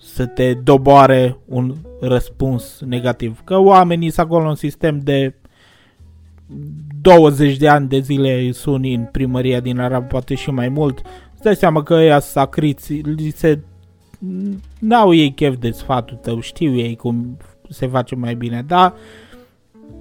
să 0.00 0.26
te 0.26 0.54
doboare 0.54 1.38
un 1.44 1.74
răspuns 2.00 2.80
negativ. 2.86 3.40
Că 3.44 3.58
oamenii 3.58 4.10
sunt 4.10 4.26
acolo 4.26 4.48
în 4.48 4.54
sistem 4.54 4.98
de 4.98 5.34
20 7.00 7.56
de 7.56 7.68
ani 7.68 7.88
de 7.88 7.98
zile 7.98 8.52
sunt 8.52 8.84
în 8.84 9.04
primăria 9.04 9.60
din 9.60 9.78
Arab, 9.78 10.08
poate 10.08 10.34
și 10.34 10.50
mai 10.50 10.68
mult. 10.68 11.02
Îți 11.32 11.42
dai 11.42 11.56
seama 11.56 11.82
că 11.82 11.94
ăia 11.94 12.18
sacriți, 12.18 12.92
li 12.92 13.30
se... 13.30 13.60
N-au 14.78 15.14
ei 15.14 15.32
chef 15.32 15.56
de 15.58 15.70
sfatul 15.70 16.16
tău, 16.16 16.40
știu 16.40 16.76
ei 16.76 16.96
cum 16.96 17.36
se 17.68 17.86
face 17.86 18.14
mai 18.14 18.34
bine, 18.34 18.64
dar 18.66 18.94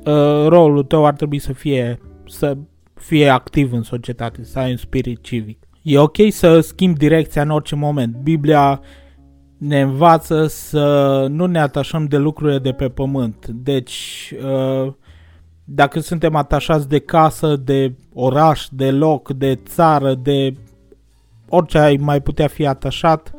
uh, 0.05 0.47
rolul 0.47 0.83
tău 0.83 1.05
ar 1.05 1.13
trebui 1.13 1.39
să 1.39 1.53
fie 1.53 1.99
să 2.27 2.57
fie 2.93 3.29
activ 3.29 3.73
în 3.73 3.83
societate, 3.83 4.43
să 4.43 4.59
ai 4.59 4.71
un 4.71 4.77
spirit 4.77 5.21
civic. 5.21 5.62
E 5.83 5.99
ok 5.99 6.17
să 6.29 6.59
schimbi 6.59 6.99
direcția 6.99 7.41
în 7.41 7.49
orice 7.49 7.75
moment. 7.75 8.15
Biblia 8.15 8.81
ne 9.57 9.81
învață 9.81 10.47
să 10.47 11.25
nu 11.29 11.45
ne 11.45 11.59
atașăm 11.59 12.05
de 12.05 12.17
lucrurile 12.17 12.59
de 12.59 12.71
pe 12.71 12.89
pământ. 12.89 13.47
Deci, 13.47 14.33
uh, 14.43 14.93
dacă 15.63 15.99
suntem 15.99 16.35
atașați 16.35 16.89
de 16.89 16.99
casă, 16.99 17.55
de 17.55 17.93
oraș, 18.13 18.67
de 18.71 18.91
loc, 18.91 19.33
de 19.33 19.59
țară, 19.65 20.13
de 20.15 20.53
orice 21.49 21.77
ai 21.77 21.95
mai 21.95 22.21
putea 22.21 22.47
fi 22.47 22.65
atașat, 22.65 23.31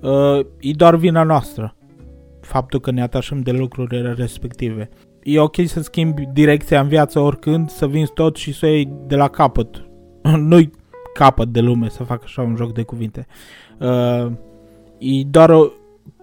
uh, 0.00 0.46
e 0.60 0.70
doar 0.76 0.96
vina 0.96 1.22
noastră. 1.22 1.76
Faptul 2.40 2.80
că 2.80 2.90
ne 2.90 3.02
atașăm 3.02 3.40
de 3.40 3.50
lucrurile 3.50 4.12
respective. 4.12 4.88
E 5.22 5.40
ok 5.40 5.56
să 5.66 5.80
schimbi 5.80 6.28
direcția 6.32 6.80
în 6.80 6.88
viață 6.88 7.18
oricând, 7.18 7.70
să 7.70 7.86
vinzi 7.86 8.12
tot 8.12 8.36
și 8.36 8.52
să 8.52 8.66
o 8.66 8.68
iei 8.68 8.92
de 9.06 9.16
la 9.16 9.28
capăt. 9.28 9.84
Nu-i 10.48 10.70
capăt 11.14 11.48
de 11.48 11.60
lume, 11.60 11.88
să 11.88 12.04
fac 12.04 12.22
așa 12.24 12.42
un 12.42 12.56
joc 12.56 12.72
de 12.72 12.82
cuvinte. 12.82 13.26
Uh, 13.78 14.32
e 14.98 15.24
doar 15.24 15.50
o, 15.50 15.66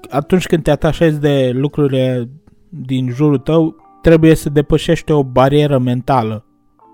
atunci 0.10 0.46
când 0.46 0.64
te 0.64 0.72
atașezi 0.72 1.20
de 1.20 1.52
lucrurile 1.54 2.30
din 2.70 3.10
jurul 3.10 3.38
tău, 3.38 3.76
trebuie 4.02 4.36
să 4.36 4.50
depășești 4.50 5.12
o 5.12 5.24
barieră 5.24 5.78
mentală. 5.78 6.44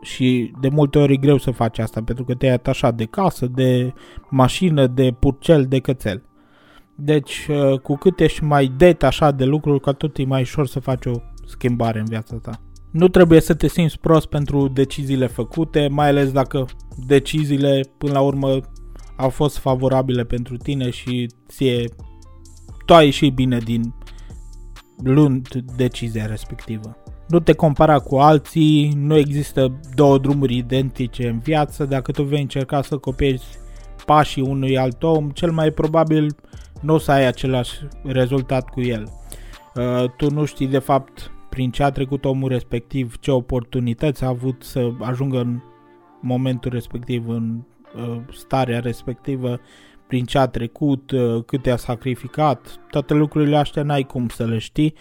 Și 0.01 0.53
de 0.59 0.69
multe 0.69 0.97
ori 0.97 1.13
e 1.13 1.17
greu 1.17 1.37
să 1.37 1.51
faci 1.51 1.79
asta, 1.79 2.01
pentru 2.01 2.23
că 2.23 2.33
te-ai 2.33 2.53
atașat 2.53 2.95
de 2.95 3.05
casă, 3.05 3.47
de 3.47 3.93
mașină, 4.29 4.87
de 4.87 5.15
purcel, 5.19 5.65
de 5.65 5.79
cățel. 5.79 6.23
Deci, 6.95 7.47
uh, 7.49 7.79
cu 7.79 7.95
cât 7.95 8.19
ești 8.19 8.43
mai 8.43 8.71
detașat 8.77 9.35
de 9.35 9.45
lucruri, 9.45 9.79
cu 9.79 9.89
atât 9.89 10.17
e 10.17 10.25
mai 10.25 10.41
ușor 10.41 10.67
să 10.67 10.79
faci 10.79 11.05
o 11.05 11.11
schimbare 11.45 11.99
în 11.99 12.05
viața 12.05 12.35
ta. 12.35 12.59
Nu 12.95 13.07
trebuie 13.07 13.41
să 13.41 13.53
te 13.53 13.67
simți 13.67 13.99
prost 13.99 14.25
pentru 14.25 14.67
deciziile 14.67 15.27
făcute, 15.27 15.87
mai 15.91 16.07
ales 16.07 16.31
dacă 16.31 16.65
deciziile, 17.05 17.81
până 17.97 18.13
la 18.13 18.21
urmă, 18.21 18.59
au 19.17 19.29
fost 19.29 19.57
favorabile 19.57 20.23
pentru 20.23 20.57
tine 20.57 20.89
și 20.89 21.29
ție 21.47 21.89
tu 22.85 22.93
ai 22.93 23.05
ieșit 23.05 23.33
bine 23.33 23.57
din 23.57 23.93
luând 25.03 25.47
decizia 25.75 26.25
respectivă. 26.25 26.97
Nu 27.27 27.39
te 27.39 27.53
compara 27.53 27.99
cu 27.99 28.15
alții, 28.15 28.93
nu 28.95 29.17
există 29.17 29.79
două 29.95 30.17
drumuri 30.17 30.55
identice 30.55 31.27
în 31.27 31.39
viață, 31.39 31.85
dacă 31.85 32.11
tu 32.11 32.23
vei 32.23 32.41
încerca 32.41 32.81
să 32.81 32.97
copiezi 32.97 33.45
pașii 34.05 34.41
unui 34.41 34.77
alt 34.77 35.03
om, 35.03 35.29
cel 35.29 35.51
mai 35.51 35.71
probabil 35.71 36.35
nu 36.81 36.93
o 36.93 36.97
să 36.97 37.11
ai 37.11 37.25
același 37.25 37.71
rezultat 38.03 38.69
cu 38.69 38.81
el. 38.81 39.11
Uh, 39.75 40.09
tu 40.17 40.31
nu 40.31 40.45
știi 40.45 40.67
de 40.67 40.79
fapt 40.79 41.29
prin 41.55 41.71
ce 41.71 41.83
a 41.83 41.91
trecut 41.91 42.25
omul 42.25 42.49
respectiv, 42.49 43.17
ce 43.19 43.31
oportunități 43.31 44.23
a 44.23 44.27
avut 44.27 44.63
să 44.63 44.91
ajungă 44.99 45.39
în 45.39 45.59
momentul 46.21 46.71
respectiv 46.71 47.29
în 47.29 47.63
Uh, 47.95 48.17
starea 48.33 48.79
respectivă, 48.79 49.59
prin 50.07 50.25
ce 50.25 50.37
a 50.37 50.47
trecut, 50.47 51.11
uh, 51.11 51.43
câte 51.45 51.71
a 51.71 51.75
sacrificat, 51.75 52.79
toate 52.89 53.13
lucrurile 53.13 53.57
astea 53.57 53.83
n-ai 53.83 54.03
cum 54.03 54.27
să 54.27 54.45
le 54.45 54.57
știi, 54.57 54.93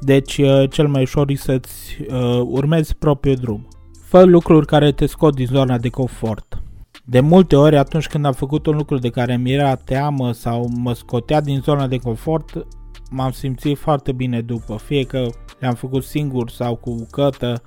deci 0.00 0.38
uh, 0.38 0.70
cel 0.70 0.88
mai 0.88 1.02
ușor 1.02 1.30
e 1.30 1.34
să-ți 1.34 1.96
urmezi 2.42 2.96
propriul 2.96 3.36
drum. 3.36 3.68
Fă 4.04 4.22
lucruri 4.22 4.66
care 4.66 4.92
te 4.92 5.06
scot 5.06 5.34
din 5.34 5.46
zona 5.46 5.78
de 5.78 5.88
confort. 5.88 6.62
De 7.04 7.20
multe 7.20 7.56
ori 7.56 7.76
atunci 7.76 8.06
când 8.06 8.24
am 8.24 8.32
făcut 8.32 8.66
un 8.66 8.76
lucru 8.76 8.98
de 8.98 9.08
care 9.08 9.36
mi 9.36 9.52
era 9.52 9.74
teamă 9.74 10.32
sau 10.32 10.70
mă 10.76 10.92
scotea 10.92 11.40
din 11.40 11.60
zona 11.60 11.86
de 11.86 11.96
confort, 11.96 12.66
m-am 13.12 13.30
simțit 13.30 13.78
foarte 13.78 14.12
bine 14.12 14.40
după, 14.40 14.76
fie 14.76 15.04
că 15.04 15.26
le-am 15.58 15.74
făcut 15.74 16.04
singur 16.04 16.50
sau 16.50 16.76
cu 16.76 17.06
cătă. 17.10 17.62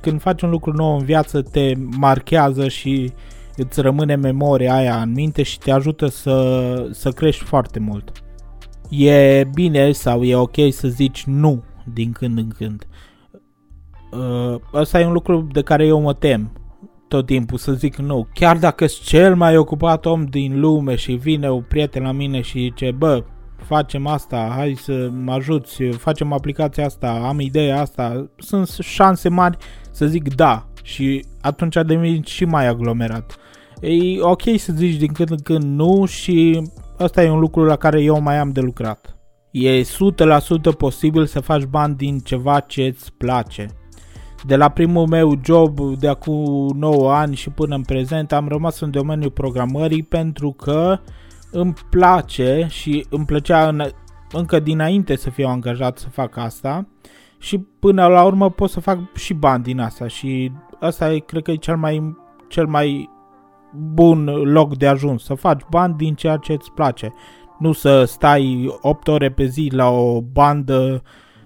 Când 0.00 0.20
faci 0.20 0.42
un 0.42 0.50
lucru 0.50 0.72
nou 0.72 0.96
în 0.98 1.04
viață 1.04 1.42
te 1.42 1.72
marchează 1.96 2.68
și 2.68 3.12
îți 3.56 3.80
rămâne 3.80 4.14
memoria 4.14 4.74
aia 4.74 5.02
în 5.02 5.12
minte 5.12 5.42
și 5.42 5.58
te 5.58 5.70
ajută 5.70 6.06
să, 6.06 6.88
să 6.90 7.10
crești 7.10 7.44
foarte 7.44 7.78
mult. 7.78 8.12
E 8.90 9.44
bine 9.54 9.92
sau 9.92 10.22
e 10.22 10.36
ok 10.36 10.56
să 10.70 10.88
zici 10.88 11.24
nu 11.24 11.62
din 11.92 12.12
când 12.12 12.38
în 12.38 12.48
când. 12.48 12.86
Uh, 14.12 14.60
ăsta 14.74 15.00
e 15.00 15.06
un 15.06 15.12
lucru 15.12 15.48
de 15.52 15.62
care 15.62 15.86
eu 15.86 16.00
mă 16.00 16.14
tem 16.14 16.52
tot 17.08 17.26
timpul 17.26 17.58
să 17.58 17.72
zic 17.72 17.96
nu. 17.96 18.26
Chiar 18.34 18.56
dacă 18.56 18.86
sunt 18.86 19.06
cel 19.06 19.36
mai 19.36 19.56
ocupat 19.56 20.06
om 20.06 20.24
din 20.24 20.60
lume 20.60 20.94
și 20.94 21.12
vine 21.12 21.50
o 21.50 21.60
prieten 21.60 22.02
la 22.02 22.12
mine 22.12 22.40
și 22.40 22.58
zice, 22.58 22.90
bă, 22.90 23.24
facem 23.64 24.06
asta, 24.06 24.52
hai 24.56 24.74
să 24.76 25.08
mă 25.24 25.32
ajuți, 25.32 25.82
facem 25.82 26.32
aplicația 26.32 26.84
asta, 26.84 27.10
am 27.10 27.40
ideea 27.40 27.80
asta, 27.80 28.30
sunt 28.38 28.68
șanse 28.68 29.28
mari 29.28 29.56
să 29.90 30.06
zic 30.06 30.34
da 30.34 30.66
și 30.82 31.24
atunci 31.40 31.76
devin 31.86 32.22
și 32.22 32.44
mai 32.44 32.66
aglomerat. 32.66 33.36
E 33.80 34.20
ok 34.20 34.42
să 34.56 34.72
zici 34.72 34.96
din 34.96 35.12
când 35.12 35.30
în 35.30 35.38
când 35.38 35.62
nu 35.62 36.04
și 36.04 36.62
asta 36.98 37.22
e 37.22 37.30
un 37.30 37.38
lucru 37.38 37.64
la 37.64 37.76
care 37.76 38.02
eu 38.02 38.20
mai 38.20 38.38
am 38.38 38.50
de 38.50 38.60
lucrat. 38.60 39.16
E 39.50 39.82
100% 39.82 39.84
posibil 40.78 41.26
să 41.26 41.40
faci 41.40 41.62
bani 41.62 41.96
din 41.96 42.18
ceva 42.18 42.60
ce 42.60 42.82
îți 42.82 43.12
place. 43.12 43.66
De 44.46 44.56
la 44.56 44.68
primul 44.68 45.06
meu 45.06 45.40
job 45.44 45.80
de 45.80 46.08
acum 46.08 46.70
9 46.76 47.12
ani 47.12 47.36
și 47.36 47.50
până 47.50 47.74
în 47.74 47.82
prezent 47.82 48.32
am 48.32 48.48
rămas 48.48 48.80
în 48.80 48.90
domeniul 48.90 49.30
programării 49.30 50.02
pentru 50.02 50.52
că 50.52 50.98
îmi 51.52 51.74
place 51.90 52.66
și 52.70 53.06
îmi 53.10 53.24
plăcea 53.24 53.68
în, 53.68 53.82
încă 54.32 54.60
dinainte 54.60 55.16
să 55.16 55.30
fiu 55.30 55.46
angajat 55.46 55.98
să 55.98 56.08
fac 56.08 56.36
asta 56.36 56.86
și 57.38 57.58
până 57.58 58.06
la 58.06 58.24
urmă 58.24 58.50
pot 58.50 58.70
să 58.70 58.80
fac 58.80 58.98
și 59.14 59.34
bani 59.34 59.62
din 59.62 59.80
asta 59.80 60.06
și 60.06 60.52
asta 60.80 61.12
e, 61.12 61.18
cred 61.18 61.42
că 61.42 61.50
e 61.50 61.56
cel 61.56 61.76
mai, 61.76 62.16
cel 62.48 62.66
mai 62.66 63.10
bun 63.74 64.24
loc 64.24 64.76
de 64.76 64.86
ajuns, 64.86 65.24
să 65.24 65.34
faci 65.34 65.60
bani 65.70 65.96
din 65.96 66.14
ceea 66.14 66.36
ce 66.36 66.52
îți 66.52 66.72
place. 66.72 67.12
Nu 67.58 67.72
să 67.72 68.04
stai 68.04 68.76
8 68.80 69.08
ore 69.08 69.30
pe 69.30 69.44
zi 69.44 69.68
la 69.72 69.88
o 69.88 70.20
bandă 70.20 71.02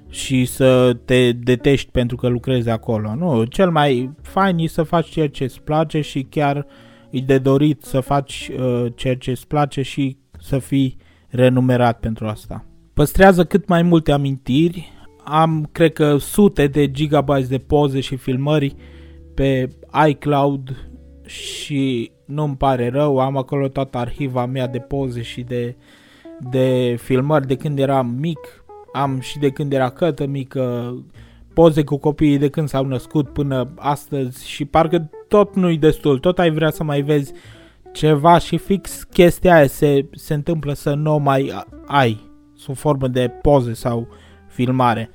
și 0.08 0.44
să 0.44 0.96
te 1.04 1.32
detești 1.32 1.90
pentru 1.90 2.16
că 2.16 2.28
lucrezi 2.28 2.68
acolo. 2.68 3.14
Nu, 3.14 3.44
cel 3.44 3.70
mai 3.70 4.10
fain 4.22 4.58
e 4.58 4.66
să 4.66 4.82
faci 4.82 5.08
ceea 5.08 5.28
ce 5.28 5.44
îți 5.44 5.60
place 5.60 6.00
și 6.00 6.22
chiar 6.22 6.66
e 7.10 7.20
de 7.20 7.38
dorit 7.38 7.82
să 7.82 8.00
faci 8.00 8.50
uh, 8.58 8.86
ceea 8.94 9.16
ce 9.16 9.30
îți 9.30 9.46
place 9.46 9.82
și 9.82 10.16
să 10.40 10.58
fii 10.58 10.96
renumerat 11.28 12.00
pentru 12.00 12.26
asta. 12.26 12.64
Păstrează 12.94 13.44
cât 13.44 13.68
mai 13.68 13.82
multe 13.82 14.12
amintiri. 14.12 14.92
Am, 15.24 15.68
cred 15.72 15.92
că, 15.92 16.16
sute 16.16 16.66
de 16.66 16.90
gigabytes 16.90 17.48
de 17.48 17.58
poze 17.58 18.00
și 18.00 18.16
filmări 18.16 18.76
pe 19.34 19.68
iCloud 20.08 20.88
și 21.26 22.10
nu-mi 22.26 22.56
pare 22.56 22.88
rău, 22.88 23.18
am 23.18 23.36
acolo 23.36 23.68
toată 23.68 23.98
arhiva 23.98 24.46
mea 24.46 24.66
de 24.66 24.78
poze 24.78 25.22
și 25.22 25.42
de, 25.42 25.76
de 26.50 26.96
filmări 26.98 27.46
de 27.46 27.56
când 27.56 27.78
eram 27.78 28.06
mic, 28.06 28.64
am 28.92 29.20
și 29.20 29.38
de 29.38 29.50
când 29.50 29.72
era 29.72 29.88
cătă 29.88 30.26
mică, 30.26 30.94
poze 31.56 31.84
cu 31.84 31.96
copiii 31.96 32.38
de 32.38 32.48
când 32.48 32.68
s-au 32.68 32.84
născut 32.84 33.28
până 33.28 33.72
astăzi 33.76 34.48
și 34.48 34.64
parcă 34.64 35.10
tot 35.28 35.54
nu-i 35.54 35.78
destul, 35.78 36.18
tot 36.18 36.38
ai 36.38 36.50
vrea 36.50 36.70
să 36.70 36.84
mai 36.84 37.00
vezi 37.00 37.32
ceva 37.92 38.38
și 38.38 38.56
fix 38.56 39.02
chestia 39.02 39.54
aia 39.54 39.66
se, 39.66 40.06
se 40.12 40.34
întâmplă 40.34 40.72
să 40.72 40.94
nu 40.94 41.18
mai 41.18 41.52
ai 41.86 42.30
sub 42.54 42.76
formă 42.76 43.08
de 43.08 43.28
poze 43.42 43.72
sau 43.72 44.08
filmare. 44.48 45.10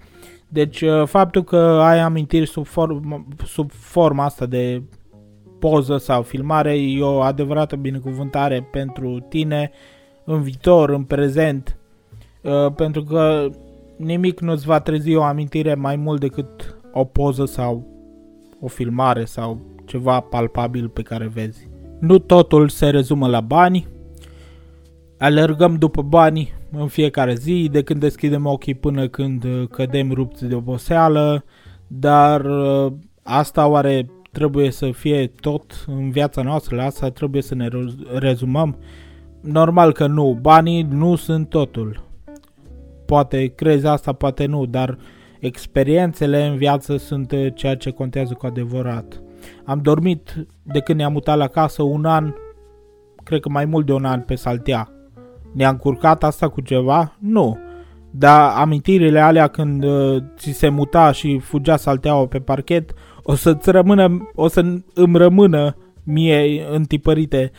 Deci 0.47 0.81
uh, 0.81 1.03
faptul 1.05 1.43
că 1.43 1.57
ai 1.57 1.99
amintiri 1.99 2.47
sub, 2.47 2.65
form, 2.65 3.27
sub 3.45 3.71
forma 3.71 4.23
asta 4.23 4.45
de 4.45 4.83
poză 5.59 5.97
sau 5.97 6.21
filmare 6.21 6.79
e 6.79 7.01
o 7.01 7.19
adevărată 7.19 7.75
binecuvântare 7.75 8.67
pentru 8.71 9.19
tine 9.29 9.71
în 10.23 10.41
viitor, 10.41 10.89
în 10.89 11.03
prezent, 11.03 11.77
uh, 12.41 12.73
pentru 12.75 13.03
că 13.03 13.49
nimic 14.01 14.39
nu-ți 14.39 14.65
va 14.65 14.79
trezi 14.79 15.15
o 15.15 15.23
amintire 15.23 15.73
mai 15.73 15.95
mult 15.95 16.19
decât 16.19 16.75
o 16.93 17.03
poză 17.03 17.45
sau 17.45 17.87
o 18.59 18.67
filmare 18.67 19.25
sau 19.25 19.61
ceva 19.85 20.19
palpabil 20.19 20.89
pe 20.89 21.01
care 21.01 21.31
vezi. 21.33 21.69
Nu 21.99 22.19
totul 22.19 22.69
se 22.69 22.89
rezumă 22.89 23.27
la 23.27 23.41
bani, 23.41 23.87
alergăm 25.17 25.75
după 25.75 26.01
bani 26.01 26.53
în 26.71 26.87
fiecare 26.87 27.35
zi, 27.35 27.69
de 27.71 27.83
când 27.83 27.99
deschidem 27.99 28.45
ochii 28.45 28.75
până 28.75 29.07
când 29.07 29.43
uh, 29.43 29.67
cădem 29.67 30.11
rupți 30.11 30.45
de 30.45 30.55
oboseală, 30.55 31.43
dar 31.87 32.45
uh, 32.45 32.91
asta 33.23 33.67
oare 33.67 34.09
trebuie 34.31 34.71
să 34.71 34.91
fie 34.91 35.27
tot 35.27 35.85
în 35.87 36.09
viața 36.09 36.41
noastră, 36.41 36.75
la 36.75 36.83
asta 36.83 37.09
trebuie 37.09 37.41
să 37.41 37.55
ne 37.55 37.67
rezumăm? 38.13 38.77
Normal 39.41 39.93
că 39.93 40.07
nu, 40.07 40.37
banii 40.41 40.81
nu 40.81 41.15
sunt 41.15 41.49
totul. 41.49 42.10
Poate 43.11 43.45
crezi 43.45 43.87
asta, 43.87 44.13
poate 44.13 44.45
nu, 44.45 44.65
dar 44.65 44.97
experiențele 45.39 46.45
în 46.45 46.55
viață 46.55 46.97
sunt 46.97 47.31
uh, 47.31 47.47
ceea 47.53 47.75
ce 47.75 47.89
contează 47.89 48.33
cu 48.33 48.45
adevărat. 48.45 49.21
Am 49.65 49.79
dormit 49.81 50.47
de 50.63 50.79
când 50.79 50.97
ne-am 50.97 51.11
mutat 51.11 51.37
la 51.37 51.47
casă 51.47 51.83
un 51.83 52.05
an, 52.05 52.33
cred 53.23 53.39
că 53.39 53.49
mai 53.49 53.65
mult 53.65 53.85
de 53.85 53.93
un 53.93 54.05
an 54.05 54.21
pe 54.21 54.35
saltea. 54.35 54.89
Ne-a 55.53 55.69
încurcat 55.69 56.23
asta 56.23 56.49
cu 56.49 56.61
ceva? 56.61 57.15
Nu. 57.19 57.57
Dar 58.11 58.51
amintirile 58.55 59.19
alea 59.19 59.47
când 59.47 59.83
uh, 59.83 60.23
ți 60.37 60.51
se 60.51 60.69
muta 60.69 61.11
și 61.11 61.39
fugea 61.39 61.77
salteaua 61.77 62.25
pe 62.25 62.39
parchet, 62.39 62.91
o 63.23 63.35
să-ți 63.35 63.71
rămână, 63.71 64.31
o 64.35 64.47
să 64.47 64.59
îmi 64.93 65.17
rămână 65.17 65.75
mie 66.03 66.65
întipărite 66.69 67.51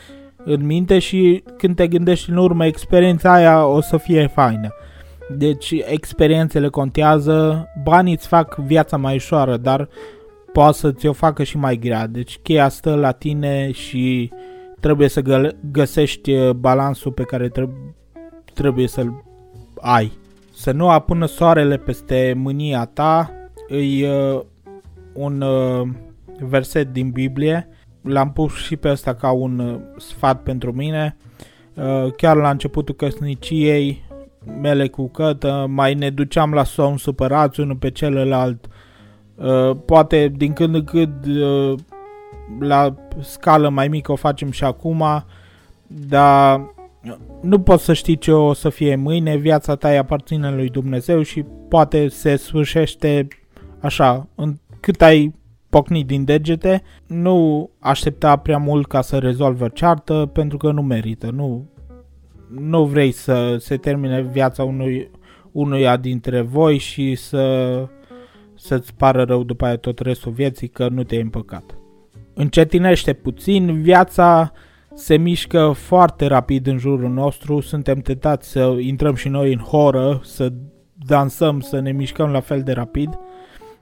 în 0.43 0.65
minte 0.65 0.99
și 0.99 1.43
când 1.57 1.75
te 1.75 1.87
gândești 1.87 2.29
în 2.29 2.37
urmă, 2.37 2.65
experiența 2.65 3.33
aia 3.33 3.65
o 3.65 3.81
să 3.81 3.97
fie 3.97 4.27
faină. 4.27 4.73
Deci 5.37 5.73
experiențele 5.85 6.67
contează, 6.67 7.67
banii 7.83 8.13
îți 8.13 8.27
fac 8.27 8.55
viața 8.55 8.97
mai 8.97 9.15
ușoară, 9.15 9.57
dar 9.57 9.89
poate 10.51 10.77
să 10.77 10.91
ți-o 10.91 11.13
facă 11.13 11.43
și 11.43 11.57
mai 11.57 11.77
grea. 11.77 12.07
Deci 12.07 12.37
cheia 12.37 12.69
stă 12.69 12.95
la 12.95 13.11
tine 13.11 13.71
și 13.71 14.31
trebuie 14.79 15.07
să 15.07 15.51
găsești 15.71 16.31
uh, 16.31 16.49
balansul 16.49 17.11
pe 17.11 17.23
care 17.23 17.51
trebuie 18.53 18.87
să-l 18.87 19.23
ai. 19.81 20.11
Să 20.53 20.71
nu 20.71 20.89
apună 20.89 21.25
soarele 21.25 21.77
peste 21.77 22.33
mânia 22.37 22.85
ta, 22.85 23.31
îi 23.67 24.03
uh, 24.03 24.41
un 25.13 25.41
uh, 25.41 25.87
verset 26.39 26.93
din 26.93 27.09
Biblie, 27.09 27.67
l-am 28.01 28.31
pus 28.31 28.53
și 28.53 28.75
pe 28.75 28.89
ăsta 28.89 29.13
ca 29.13 29.31
un 29.31 29.59
uh, 29.59 29.79
sfat 29.97 30.43
pentru 30.43 30.71
mine. 30.71 31.17
Uh, 31.73 32.11
chiar 32.17 32.35
la 32.35 32.49
începutul 32.49 32.95
căsniciei 32.95 34.03
mele 34.61 34.87
cu 34.87 35.07
cătă, 35.07 35.65
mai 35.69 35.93
ne 35.93 36.09
duceam 36.09 36.53
la 36.53 36.63
somn 36.63 36.97
supărați 36.97 37.59
unul 37.59 37.75
pe 37.75 37.91
celălalt. 37.91 38.65
Uh, 39.35 39.77
poate 39.85 40.31
din 40.37 40.53
când 40.53 40.75
în 40.75 40.83
când 40.83 41.25
uh, 41.25 41.79
la 42.59 42.95
scală 43.19 43.69
mai 43.69 43.87
mică 43.87 44.11
o 44.11 44.15
facem 44.15 44.51
și 44.51 44.63
acum, 44.63 45.03
dar 45.87 46.61
nu 47.41 47.59
poți 47.59 47.83
să 47.83 47.93
știi 47.93 48.17
ce 48.17 48.31
o 48.31 48.53
să 48.53 48.69
fie 48.69 48.95
mâine, 48.95 49.35
viața 49.35 49.75
ta 49.75 49.89
îi 49.89 49.97
aparține 49.97 50.51
lui 50.51 50.69
Dumnezeu 50.69 51.21
și 51.21 51.45
poate 51.69 52.07
se 52.07 52.35
sfârșește 52.35 53.27
așa, 53.79 54.27
în 54.35 54.55
cât 54.79 55.01
ai 55.01 55.33
pocnit 55.69 56.07
din 56.07 56.23
degete, 56.23 56.83
nu 57.07 57.69
aștepta 57.79 58.35
prea 58.35 58.57
mult 58.57 58.87
ca 58.87 59.01
să 59.01 59.17
rezolvă 59.17 59.67
ceartă 59.67 60.29
pentru 60.33 60.57
că 60.57 60.71
nu 60.71 60.81
merită, 60.81 61.29
nu, 61.31 61.65
nu 62.59 62.85
vrei 62.85 63.11
să 63.11 63.55
se 63.59 63.77
termine 63.77 64.21
viața 64.21 64.63
unui, 64.63 65.09
unuia 65.51 65.97
dintre 65.97 66.41
voi 66.41 66.77
și 66.77 67.15
să, 67.15 67.87
să-ți 68.55 68.93
pară 68.93 69.23
rău 69.23 69.43
după 69.43 69.65
aia 69.65 69.77
tot 69.77 69.99
restul 69.99 70.31
vieții 70.31 70.67
că 70.67 70.87
nu 70.89 71.03
te-ai 71.03 71.21
împăcat. 71.21 71.77
Încetinește 72.33 73.13
puțin, 73.13 73.81
viața 73.81 74.51
se 74.93 75.17
mișcă 75.17 75.71
foarte 75.75 76.25
rapid 76.25 76.67
în 76.67 76.77
jurul 76.77 77.09
nostru, 77.09 77.59
suntem 77.59 77.99
tentați 77.99 78.49
să 78.49 78.75
intrăm 78.79 79.15
și 79.15 79.29
noi 79.29 79.53
în 79.53 79.59
horă, 79.59 80.19
să 80.23 80.53
dansăm, 81.05 81.59
să 81.59 81.79
ne 81.79 81.91
mișcăm 81.91 82.29
la 82.29 82.39
fel 82.39 82.61
de 82.61 82.71
rapid, 82.71 83.19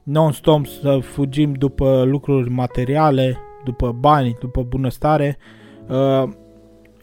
non-stop 0.04 0.66
să 0.66 1.00
fugim 1.02 1.54
după 1.54 2.04
lucruri 2.06 2.50
materiale, 2.50 3.38
după 3.64 3.92
bani, 4.00 4.38
după 4.40 4.64
bunăstare. 4.64 5.38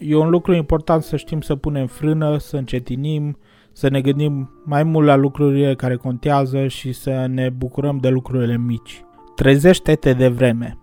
Uh, 0.01 0.09
e 0.09 0.17
un 0.17 0.29
lucru 0.29 0.55
important 0.55 1.03
să 1.03 1.17
știm 1.17 1.41
să 1.41 1.57
punem 1.57 1.87
frână, 1.87 2.39
să 2.39 2.57
încetinim, 2.57 3.39
să 3.73 3.89
ne 3.89 4.01
gândim 4.01 4.51
mai 4.65 4.83
mult 4.83 5.07
la 5.07 5.17
lucrurile 5.17 5.75
care 5.75 5.97
contează 5.97 6.67
și 6.67 6.93
să 6.93 7.27
ne 7.29 7.49
bucurăm 7.49 7.99
de 7.99 8.09
lucrurile 8.09 8.57
mici. 8.57 9.05
Trezește-te 9.35 10.13
de 10.13 10.29
vreme. 10.29 10.79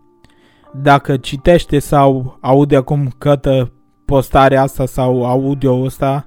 Dacă 0.74 1.18
citește 1.18 1.80
sau 1.80 2.38
aude 2.42 2.76
acum 2.76 3.12
cătă 3.18 3.72
postarea 4.06 4.62
asta 4.62 4.86
sau 4.86 5.26
audio 5.26 5.84
ăsta, 5.84 6.26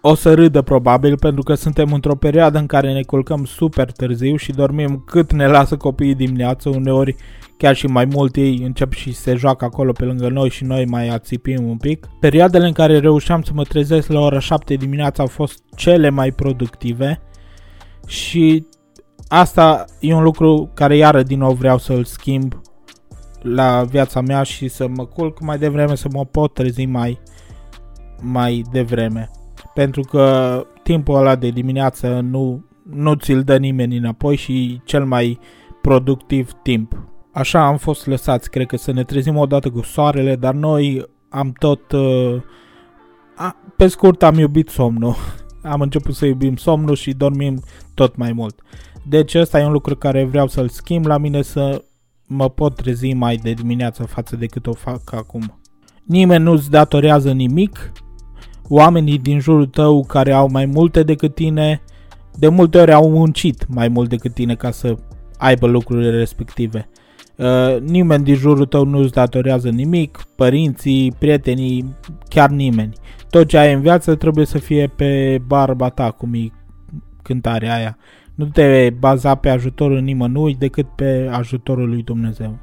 o 0.00 0.14
să 0.14 0.34
râdă 0.34 0.62
probabil 0.62 1.18
pentru 1.18 1.42
că 1.42 1.54
suntem 1.54 1.92
într-o 1.92 2.14
perioadă 2.14 2.58
în 2.58 2.66
care 2.66 2.92
ne 2.92 3.02
culcăm 3.02 3.44
super 3.44 3.92
târziu 3.92 4.36
și 4.36 4.52
dormim 4.52 5.02
cât 5.06 5.32
ne 5.32 5.46
lasă 5.46 5.76
copiii 5.76 6.14
dimineață, 6.14 6.68
uneori 6.68 7.16
chiar 7.60 7.74
și 7.74 7.86
mai 7.86 8.04
mult 8.04 8.36
ei 8.36 8.60
încep 8.64 8.92
și 8.92 9.12
se 9.12 9.34
joacă 9.34 9.64
acolo 9.64 9.92
pe 9.92 10.04
lângă 10.04 10.28
noi 10.28 10.48
și 10.48 10.64
noi 10.64 10.86
mai 10.86 11.08
ațipim 11.08 11.68
un 11.68 11.76
pic. 11.76 12.06
Perioadele 12.20 12.66
în 12.66 12.72
care 12.72 12.98
reușeam 12.98 13.42
să 13.42 13.50
mă 13.54 13.62
trezesc 13.62 14.08
la 14.08 14.20
ora 14.20 14.38
7 14.38 14.74
dimineața 14.74 15.22
au 15.22 15.28
fost 15.28 15.62
cele 15.76 16.10
mai 16.10 16.32
productive 16.32 17.20
și 18.06 18.66
asta 19.28 19.84
e 20.00 20.14
un 20.14 20.22
lucru 20.22 20.70
care 20.74 20.96
iară 20.96 21.22
din 21.22 21.38
nou 21.38 21.52
vreau 21.52 21.78
să-l 21.78 22.04
schimb 22.04 22.60
la 23.42 23.84
viața 23.84 24.20
mea 24.20 24.42
și 24.42 24.68
să 24.68 24.88
mă 24.88 25.06
culc 25.06 25.40
mai 25.40 25.58
devreme, 25.58 25.94
să 25.94 26.08
mă 26.12 26.24
pot 26.24 26.54
trezi 26.54 26.84
mai, 26.84 27.18
mai 28.20 28.64
devreme. 28.72 29.30
pentru 29.74 30.02
că 30.02 30.66
timpul 30.82 31.16
ăla 31.16 31.36
de 31.36 31.48
dimineață 31.48 32.20
nu, 32.22 32.64
nu 32.90 33.14
ți-l 33.14 33.42
dă 33.42 33.56
nimeni 33.56 33.96
înapoi 33.96 34.36
și 34.36 34.80
cel 34.84 35.04
mai 35.04 35.38
productiv 35.82 36.52
timp. 36.62 37.09
Așa 37.32 37.66
am 37.66 37.76
fost 37.76 38.06
lăsați, 38.06 38.50
cred 38.50 38.66
că 38.66 38.76
să 38.76 38.92
ne 38.92 39.04
trezim 39.04 39.36
odată 39.36 39.70
cu 39.70 39.82
soarele, 39.82 40.36
dar 40.36 40.54
noi 40.54 41.06
am 41.28 41.52
tot... 41.58 41.92
Uh, 41.92 42.42
a, 43.36 43.56
pe 43.76 43.86
scurt 43.86 44.22
am 44.22 44.38
iubit 44.38 44.68
somnul. 44.68 45.14
Am 45.62 45.80
început 45.80 46.14
să 46.14 46.26
iubim 46.26 46.56
somnul 46.56 46.94
și 46.94 47.12
dormim 47.12 47.62
tot 47.94 48.16
mai 48.16 48.32
mult. 48.32 48.60
Deci 49.08 49.34
ăsta 49.34 49.60
e 49.60 49.64
un 49.64 49.72
lucru 49.72 49.96
care 49.96 50.24
vreau 50.24 50.46
să-l 50.46 50.68
schimb 50.68 51.06
la 51.06 51.18
mine 51.18 51.42
să 51.42 51.84
mă 52.26 52.48
pot 52.48 52.74
trezi 52.74 53.12
mai 53.12 53.36
de 53.36 53.52
dimineață 53.52 54.02
față 54.02 54.36
de 54.36 54.46
cât 54.46 54.66
o 54.66 54.72
fac 54.72 55.12
acum. 55.12 55.60
Nimeni 56.04 56.44
nu-ți 56.44 56.70
datorează 56.70 57.32
nimic, 57.32 57.92
oamenii 58.68 59.18
din 59.18 59.40
jurul 59.40 59.66
tău 59.66 60.04
care 60.04 60.32
au 60.32 60.48
mai 60.50 60.66
multe 60.66 61.02
decât 61.02 61.34
tine, 61.34 61.82
de 62.38 62.48
multe 62.48 62.78
ori 62.78 62.92
au 62.92 63.10
muncit 63.10 63.66
mai 63.68 63.88
mult 63.88 64.08
decât 64.08 64.34
tine 64.34 64.54
ca 64.54 64.70
să 64.70 64.96
aibă 65.38 65.66
lucrurile 65.66 66.10
respective. 66.10 66.88
Uh, 67.40 67.80
nimeni 67.80 68.24
din 68.24 68.34
jurul 68.34 68.66
tău 68.66 68.84
nu 68.84 68.98
îți 68.98 69.12
datorează 69.12 69.68
nimic, 69.68 70.22
părinții, 70.36 71.12
prietenii, 71.18 71.96
chiar 72.28 72.50
nimeni. 72.50 72.92
Tot 73.30 73.48
ce 73.48 73.58
ai 73.58 73.72
în 73.72 73.80
viață 73.80 74.14
trebuie 74.14 74.46
să 74.46 74.58
fie 74.58 74.86
pe 74.96 75.40
barba 75.46 75.88
ta, 75.88 76.10
cum 76.10 76.34
e 76.34 76.52
cântarea 77.22 77.74
aia. 77.74 77.96
Nu 78.34 78.44
te 78.44 78.90
baza 78.98 79.34
pe 79.34 79.48
ajutorul 79.48 80.00
nimănui 80.00 80.54
decât 80.54 80.86
pe 80.88 81.28
ajutorul 81.32 81.88
lui 81.88 82.02
Dumnezeu. 82.02 82.58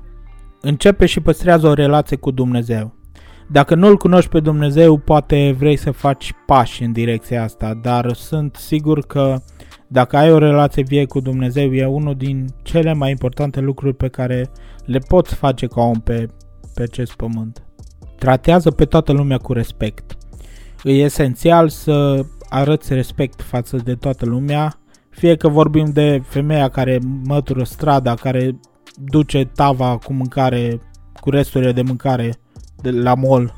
Începe 0.62 1.06
și 1.06 1.20
păstrează 1.20 1.68
o 1.68 1.74
relație 1.74 2.18
cu 2.18 2.32
Dumnezeu. 2.32 2.96
Dacă 3.48 3.76
nu-L 3.76 3.98
cunoști 3.98 4.30
pe 4.30 4.40
Dumnezeu, 4.40 4.98
poate 4.98 5.56
vrei 5.58 5.76
să 5.76 5.92
faci 5.92 6.34
pași 6.46 6.84
în 6.84 6.92
direcția 6.92 7.44
asta, 7.44 7.74
dar 7.82 8.13
sunt 8.13 8.56
sigur 8.56 9.06
că 9.06 9.36
dacă 9.88 10.17
ai 10.17 10.32
o 10.32 10.38
relație 10.38 10.84
vie 10.84 11.06
cu 11.06 11.19
Dumnezeu, 11.19 11.73
e 11.73 11.86
unul 11.86 12.15
din 12.15 12.47
cele 12.62 12.93
mai 12.93 13.10
importante 13.10 13.60
lucruri 13.60 13.95
pe 13.95 14.08
care 14.08 14.50
le 14.86 14.97
poți 14.97 15.36
face 15.36 15.67
ca 15.67 15.82
om 15.82 16.00
pe, 16.00 16.28
pe 16.73 16.82
acest 16.82 17.15
pământ. 17.15 17.63
Tratează 18.17 18.71
pe 18.71 18.86
toată 18.86 19.12
lumea 19.12 19.38
cu 19.38 19.54
respect. 19.54 20.17
E 20.84 20.91
esențial 20.91 21.69
să 21.69 22.26
arăți 22.50 22.93
respect 22.93 23.41
față 23.41 23.78
de 23.78 23.95
toată 23.95 24.26
lumea, 24.26 24.80
fie 25.10 25.36
că 25.36 25.47
vorbim 25.47 25.86
de 25.86 26.21
femeia 26.23 26.69
care 26.69 27.00
mătură 27.23 27.63
strada, 27.63 28.13
care 28.13 28.60
duce 28.95 29.45
tava 29.45 29.97
cu 29.97 30.13
mâncare, 30.13 30.82
cu 31.19 31.30
resturile 31.30 31.71
de 31.71 31.82
mâncare 31.82 32.34
de 32.82 32.91
la 32.91 33.15
mall, 33.15 33.54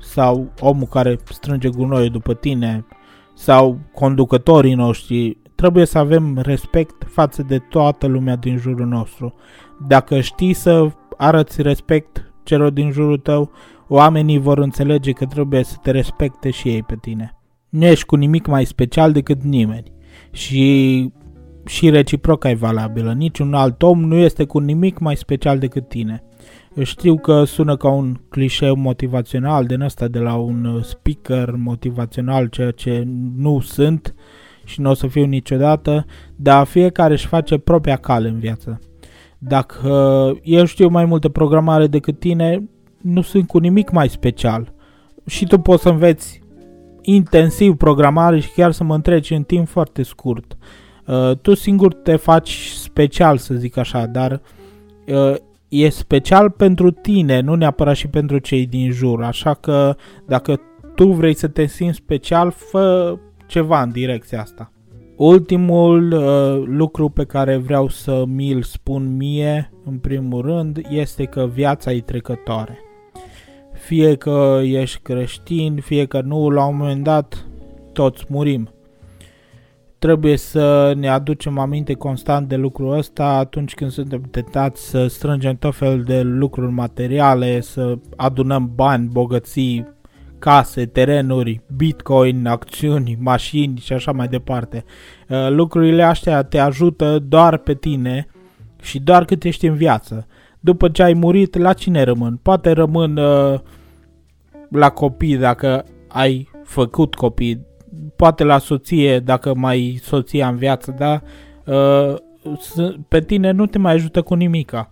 sau 0.00 0.52
omul 0.60 0.86
care 0.86 1.18
strânge 1.30 1.68
gunoiul 1.68 2.10
după 2.10 2.34
tine, 2.34 2.86
sau 3.34 3.78
conducătorii 3.94 4.74
noștri, 4.74 5.38
trebuie 5.60 5.84
să 5.84 5.98
avem 5.98 6.38
respect 6.42 7.06
față 7.06 7.42
de 7.42 7.58
toată 7.58 8.06
lumea 8.06 8.36
din 8.36 8.56
jurul 8.56 8.86
nostru. 8.86 9.34
Dacă 9.86 10.20
știi 10.20 10.52
să 10.52 10.90
arăți 11.16 11.62
respect 11.62 12.32
celor 12.42 12.70
din 12.70 12.90
jurul 12.90 13.18
tău, 13.18 13.50
oamenii 13.88 14.38
vor 14.38 14.58
înțelege 14.58 15.12
că 15.12 15.26
trebuie 15.26 15.62
să 15.62 15.76
te 15.82 15.90
respecte 15.90 16.50
și 16.50 16.68
ei 16.68 16.82
pe 16.82 16.96
tine. 17.00 17.34
Nu 17.68 17.84
ești 17.84 18.04
cu 18.06 18.16
nimic 18.16 18.46
mai 18.46 18.64
special 18.64 19.12
decât 19.12 19.42
nimeni 19.42 19.92
și 20.30 21.12
și 21.64 21.90
reciproca 21.90 22.50
e 22.50 22.54
valabilă. 22.54 23.12
Niciun 23.12 23.54
alt 23.54 23.82
om 23.82 24.00
nu 24.00 24.16
este 24.16 24.44
cu 24.44 24.58
nimic 24.58 24.98
mai 24.98 25.16
special 25.16 25.58
decât 25.58 25.88
tine. 25.88 26.22
Știu 26.82 27.16
că 27.16 27.44
sună 27.44 27.76
ca 27.76 27.88
un 27.88 28.16
clișeu 28.28 28.76
motivațional 28.76 29.64
din 29.64 29.80
ăsta 29.80 30.08
de 30.08 30.18
la 30.18 30.34
un 30.34 30.80
speaker 30.82 31.54
motivațional, 31.56 32.46
ceea 32.46 32.70
ce 32.70 33.04
nu 33.36 33.60
sunt 33.60 34.14
și 34.68 34.80
nu 34.80 34.90
o 34.90 34.94
să 34.94 35.06
fiu 35.06 35.24
niciodată, 35.24 36.06
dar 36.36 36.66
fiecare 36.66 37.12
își 37.12 37.26
face 37.26 37.58
propria 37.58 37.96
cale 37.96 38.28
în 38.28 38.38
viață. 38.38 38.80
Dacă 39.38 39.90
eu 40.42 40.64
știu 40.64 40.88
mai 40.88 41.04
multe 41.04 41.28
programare 41.28 41.86
decât 41.86 42.18
tine, 42.18 42.68
nu 43.02 43.20
sunt 43.20 43.46
cu 43.46 43.58
nimic 43.58 43.90
mai 43.90 44.08
special. 44.08 44.72
Și 45.26 45.46
tu 45.46 45.58
poți 45.58 45.82
să 45.82 45.88
înveți 45.88 46.42
intensiv 47.02 47.74
programare 47.74 48.38
și 48.38 48.52
chiar 48.52 48.72
să 48.72 48.84
mă 48.84 48.94
întreci 48.94 49.30
în 49.30 49.42
timp 49.42 49.68
foarte 49.68 50.02
scurt. 50.02 50.56
Uh, 51.06 51.36
tu 51.42 51.54
singur 51.54 51.94
te 51.94 52.16
faci 52.16 52.72
special, 52.74 53.36
să 53.36 53.54
zic 53.54 53.76
așa, 53.76 54.06
dar 54.06 54.40
uh, 55.06 55.34
e 55.68 55.88
special 55.88 56.50
pentru 56.50 56.90
tine, 56.90 57.40
nu 57.40 57.54
neapărat 57.54 57.96
și 57.96 58.08
pentru 58.08 58.38
cei 58.38 58.66
din 58.66 58.90
jur. 58.90 59.22
Așa 59.22 59.54
că 59.54 59.96
dacă 60.26 60.60
tu 60.94 61.12
vrei 61.12 61.34
să 61.34 61.48
te 61.48 61.66
simți 61.66 61.96
special, 61.96 62.50
fă 62.50 63.18
ceva 63.48 63.82
în 63.82 63.90
direcția 63.90 64.40
asta. 64.40 64.72
Ultimul 65.16 66.12
uh, 66.12 66.62
lucru 66.66 67.08
pe 67.08 67.24
care 67.24 67.56
vreau 67.56 67.88
să 67.88 68.24
mi-l 68.26 68.62
spun 68.62 69.16
mie, 69.16 69.70
în 69.84 69.98
primul 69.98 70.42
rând, 70.42 70.80
este 70.90 71.24
că 71.24 71.46
viața 71.52 71.92
e 71.92 72.00
trecătoare. 72.00 72.78
Fie 73.72 74.14
că 74.14 74.60
ești 74.62 75.00
creștin, 75.02 75.76
fie 75.76 76.06
că 76.06 76.20
nu, 76.20 76.50
la 76.50 76.64
un 76.64 76.76
moment 76.76 77.04
dat 77.04 77.46
toți 77.92 78.24
murim. 78.28 78.68
Trebuie 79.98 80.36
să 80.36 80.92
ne 80.96 81.08
aducem 81.08 81.58
aminte 81.58 81.94
constant 81.94 82.48
de 82.48 82.56
lucrul 82.56 82.96
ăsta 82.96 83.24
atunci 83.24 83.74
când 83.74 83.90
suntem 83.90 84.22
tentați 84.30 84.88
să 84.88 85.06
strângem 85.06 85.56
tot 85.56 85.74
fel 85.74 86.02
de 86.02 86.22
lucruri 86.22 86.72
materiale, 86.72 87.60
să 87.60 87.98
adunăm 88.16 88.72
bani, 88.74 89.08
bogății, 89.12 89.86
case, 90.38 90.86
terenuri, 90.86 91.60
bitcoin, 91.76 92.46
acțiuni, 92.46 93.16
mașini 93.20 93.78
și 93.78 93.92
așa 93.92 94.12
mai 94.12 94.28
departe. 94.28 94.84
Uh, 95.28 95.48
lucrurile 95.48 96.02
astea 96.02 96.42
te 96.42 96.58
ajută 96.58 97.18
doar 97.18 97.56
pe 97.56 97.74
tine 97.74 98.26
și 98.82 99.00
doar 99.00 99.24
cât 99.24 99.44
ești 99.44 99.66
în 99.66 99.74
viață. 99.74 100.26
După 100.60 100.88
ce 100.88 101.02
ai 101.02 101.12
murit, 101.12 101.56
la 101.56 101.72
cine 101.72 102.02
rămân? 102.02 102.38
Poate 102.42 102.70
rămân 102.70 103.16
uh, 103.16 103.58
la 104.70 104.90
copii 104.90 105.36
dacă 105.36 105.84
ai 106.08 106.48
făcut 106.64 107.14
copii, 107.14 107.66
poate 108.16 108.44
la 108.44 108.58
soție 108.58 109.18
dacă 109.18 109.54
mai 109.54 110.00
soția 110.02 110.48
în 110.48 110.56
viață, 110.56 110.94
dar 110.98 111.22
uh, 111.64 112.14
pe 113.08 113.20
tine 113.20 113.50
nu 113.50 113.66
te 113.66 113.78
mai 113.78 113.92
ajută 113.92 114.22
cu 114.22 114.34
nimica. 114.34 114.90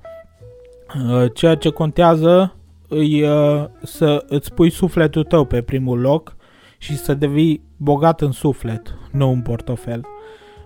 Uh, 1.10 1.24
ceea 1.34 1.54
ce 1.54 1.68
contează 1.70 2.55
îi, 2.88 3.22
uh, 3.22 3.64
să 3.82 4.24
îți 4.28 4.52
pui 4.52 4.70
sufletul 4.70 5.24
tău 5.24 5.44
pe 5.44 5.62
primul 5.62 6.00
loc 6.00 6.36
și 6.78 6.96
să 6.96 7.14
devii 7.14 7.62
bogat 7.76 8.20
în 8.20 8.30
suflet, 8.30 8.94
nu 9.12 9.30
în 9.30 9.40
portofel. 9.40 10.06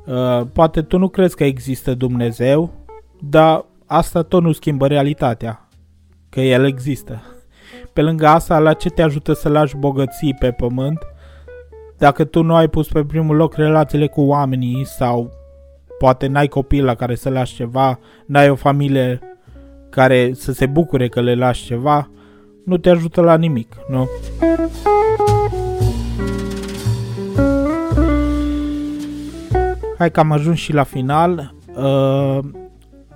Uh, 0.07 0.47
poate 0.53 0.83
tu 0.83 0.99
nu 0.99 1.09
crezi 1.09 1.37
că 1.37 1.45
există 1.45 1.95
Dumnezeu, 1.95 2.73
dar 3.21 3.65
asta 3.87 4.23
tot 4.23 4.43
nu 4.43 4.53
schimbă 4.53 4.87
realitatea, 4.87 5.69
că 6.29 6.41
El 6.41 6.67
există. 6.67 7.23
Pe 7.93 8.03
lângă 8.03 8.27
asta, 8.27 8.59
la 8.59 8.73
ce 8.73 8.89
te 8.89 9.03
ajută 9.03 9.33
să 9.33 9.49
lași 9.49 9.77
bogății 9.77 10.35
pe 10.35 10.51
pământ 10.51 10.99
dacă 12.01 12.25
tu 12.25 12.43
nu 12.43 12.55
ai 12.55 12.69
pus 12.69 12.89
pe 12.89 13.05
primul 13.05 13.37
loc 13.37 13.55
relațiile 13.55 14.07
cu 14.07 14.21
oamenii 14.21 14.85
sau 14.85 15.31
poate 15.99 16.27
n-ai 16.27 16.47
copil 16.47 16.85
la 16.85 16.95
care 16.95 17.15
să 17.15 17.31
lași 17.31 17.55
ceva, 17.55 17.99
n-ai 18.27 18.51
o 18.51 18.55
familie 18.55 19.19
care 19.91 20.33
să 20.35 20.53
se 20.53 20.67
bucure 20.67 21.09
că 21.09 21.21
le 21.21 21.35
lași 21.35 21.65
ceva, 21.65 22.11
nu 22.65 22.77
te 22.77 22.91
ajută 22.91 23.21
la 23.21 23.37
nimic, 23.37 23.77
nu? 23.89 24.09
Hai 29.99 30.11
că 30.11 30.21
am 30.21 30.33
ajuns 30.33 30.59
și 30.59 30.73
la 30.73 30.83
final. 30.83 31.55
Uh, 31.77 32.39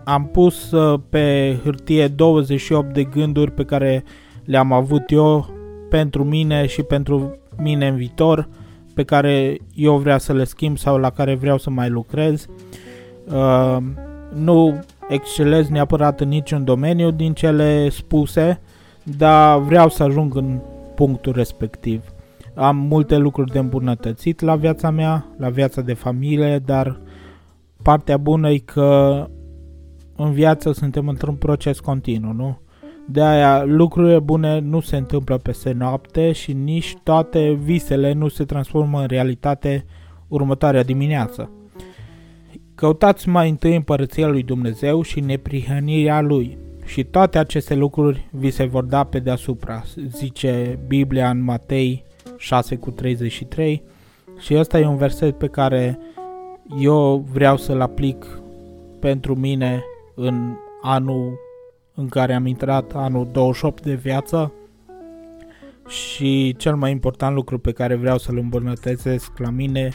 am 0.04 0.26
pus 0.32 0.70
uh, 0.70 1.00
pe 1.08 1.56
hârtie 1.62 2.08
28 2.08 2.92
de 2.92 3.04
gânduri 3.04 3.50
pe 3.50 3.64
care 3.64 4.04
le-am 4.44 4.72
avut 4.72 5.10
eu 5.10 5.46
pentru 5.88 6.24
mine 6.24 6.66
și 6.66 6.82
pentru 6.82 7.38
mine 7.56 7.88
în 7.88 7.96
viitor, 7.96 8.48
pe 8.94 9.04
care 9.04 9.58
eu 9.74 9.96
vreau 9.96 10.18
să 10.18 10.32
le 10.32 10.44
schimb 10.44 10.78
sau 10.78 10.98
la 10.98 11.10
care 11.10 11.34
vreau 11.34 11.58
să 11.58 11.70
mai 11.70 11.88
lucrez. 11.88 12.46
Uh, 13.26 13.76
nu 14.34 14.84
excelez 15.08 15.68
neapărat 15.68 16.20
în 16.20 16.28
niciun 16.28 16.64
domeniu 16.64 17.10
din 17.10 17.32
cele 17.32 17.88
spuse, 17.88 18.60
dar 19.02 19.58
vreau 19.58 19.88
să 19.88 20.02
ajung 20.02 20.36
în 20.36 20.60
punctul 20.94 21.32
respectiv. 21.32 22.02
Am 22.54 22.76
multe 22.76 23.16
lucruri 23.16 23.52
de 23.52 23.58
îmbunătățit 23.58 24.40
la 24.40 24.56
viața 24.56 24.90
mea, 24.90 25.26
la 25.36 25.48
viața 25.48 25.80
de 25.80 25.94
familie, 25.94 26.58
dar 26.58 27.00
partea 27.82 28.16
bună 28.16 28.50
e 28.50 28.58
că 28.58 29.26
în 30.16 30.32
viață 30.32 30.72
suntem 30.72 31.08
într-un 31.08 31.34
proces 31.34 31.80
continuu, 31.80 32.32
nu? 32.32 32.58
De 33.06 33.22
aia 33.22 33.64
lucrurile 33.64 34.18
bune 34.18 34.58
nu 34.58 34.80
se 34.80 34.96
întâmplă 34.96 35.36
peste 35.36 35.72
noapte 35.72 36.32
și 36.32 36.52
nici 36.52 36.96
toate 37.02 37.58
visele 37.62 38.12
nu 38.12 38.28
se 38.28 38.44
transformă 38.44 39.00
în 39.00 39.06
realitate 39.06 39.84
următoarea 40.28 40.82
dimineață. 40.82 41.50
Căutați 42.74 43.28
mai 43.28 43.48
întâi 43.48 43.74
împărăția 43.74 44.26
lui 44.26 44.42
Dumnezeu 44.42 45.02
și 45.02 45.20
neprihănirea 45.20 46.20
lui 46.20 46.58
și 46.84 47.04
toate 47.04 47.38
aceste 47.38 47.74
lucruri 47.74 48.28
vi 48.30 48.50
se 48.50 48.64
vor 48.64 48.84
da 48.84 49.04
pe 49.04 49.18
deasupra, 49.18 49.82
zice 50.08 50.78
Biblia 50.86 51.30
în 51.30 51.42
Matei 51.42 52.04
6 52.36 52.76
cu 52.76 52.90
33 52.90 53.82
și 54.38 54.54
ăsta 54.54 54.78
e 54.78 54.86
un 54.86 54.96
verset 54.96 55.38
pe 55.38 55.46
care 55.46 55.98
eu 56.78 57.26
vreau 57.32 57.56
să-l 57.56 57.80
aplic 57.80 58.26
pentru 59.00 59.34
mine 59.34 59.82
în 60.14 60.54
anul 60.82 61.38
în 61.94 62.08
care 62.08 62.34
am 62.34 62.46
intrat, 62.46 62.92
anul 62.94 63.28
28 63.32 63.82
de 63.82 63.94
viață. 63.94 64.52
Și 65.88 66.54
cel 66.58 66.76
mai 66.76 66.90
important 66.90 67.34
lucru 67.34 67.58
pe 67.58 67.72
care 67.72 67.94
vreau 67.94 68.18
să-l 68.18 68.38
îmbunătățesc 68.38 69.38
la 69.38 69.50
mine 69.50 69.90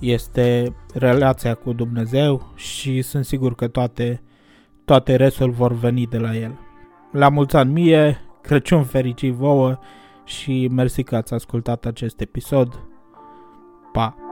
este 0.00 0.76
relația 0.94 1.54
cu 1.54 1.72
Dumnezeu 1.72 2.52
și 2.54 3.02
sunt 3.02 3.24
sigur 3.24 3.54
că 3.54 3.68
toate, 3.68 4.22
toate 4.84 5.16
restul 5.16 5.50
vor 5.50 5.72
veni 5.72 6.06
de 6.06 6.18
la 6.18 6.36
El. 6.36 6.58
La 7.12 7.28
mulți 7.28 7.56
ani 7.56 7.72
mie, 7.72 8.20
Crăciun 8.42 8.84
fericit 8.84 9.32
vouă 9.32 9.78
și 10.24 10.68
mersi 10.72 11.02
că 11.02 11.16
ați 11.16 11.34
ascultat 11.34 11.84
acest 11.86 12.20
episod. 12.20 12.80
Pa! 13.92 14.29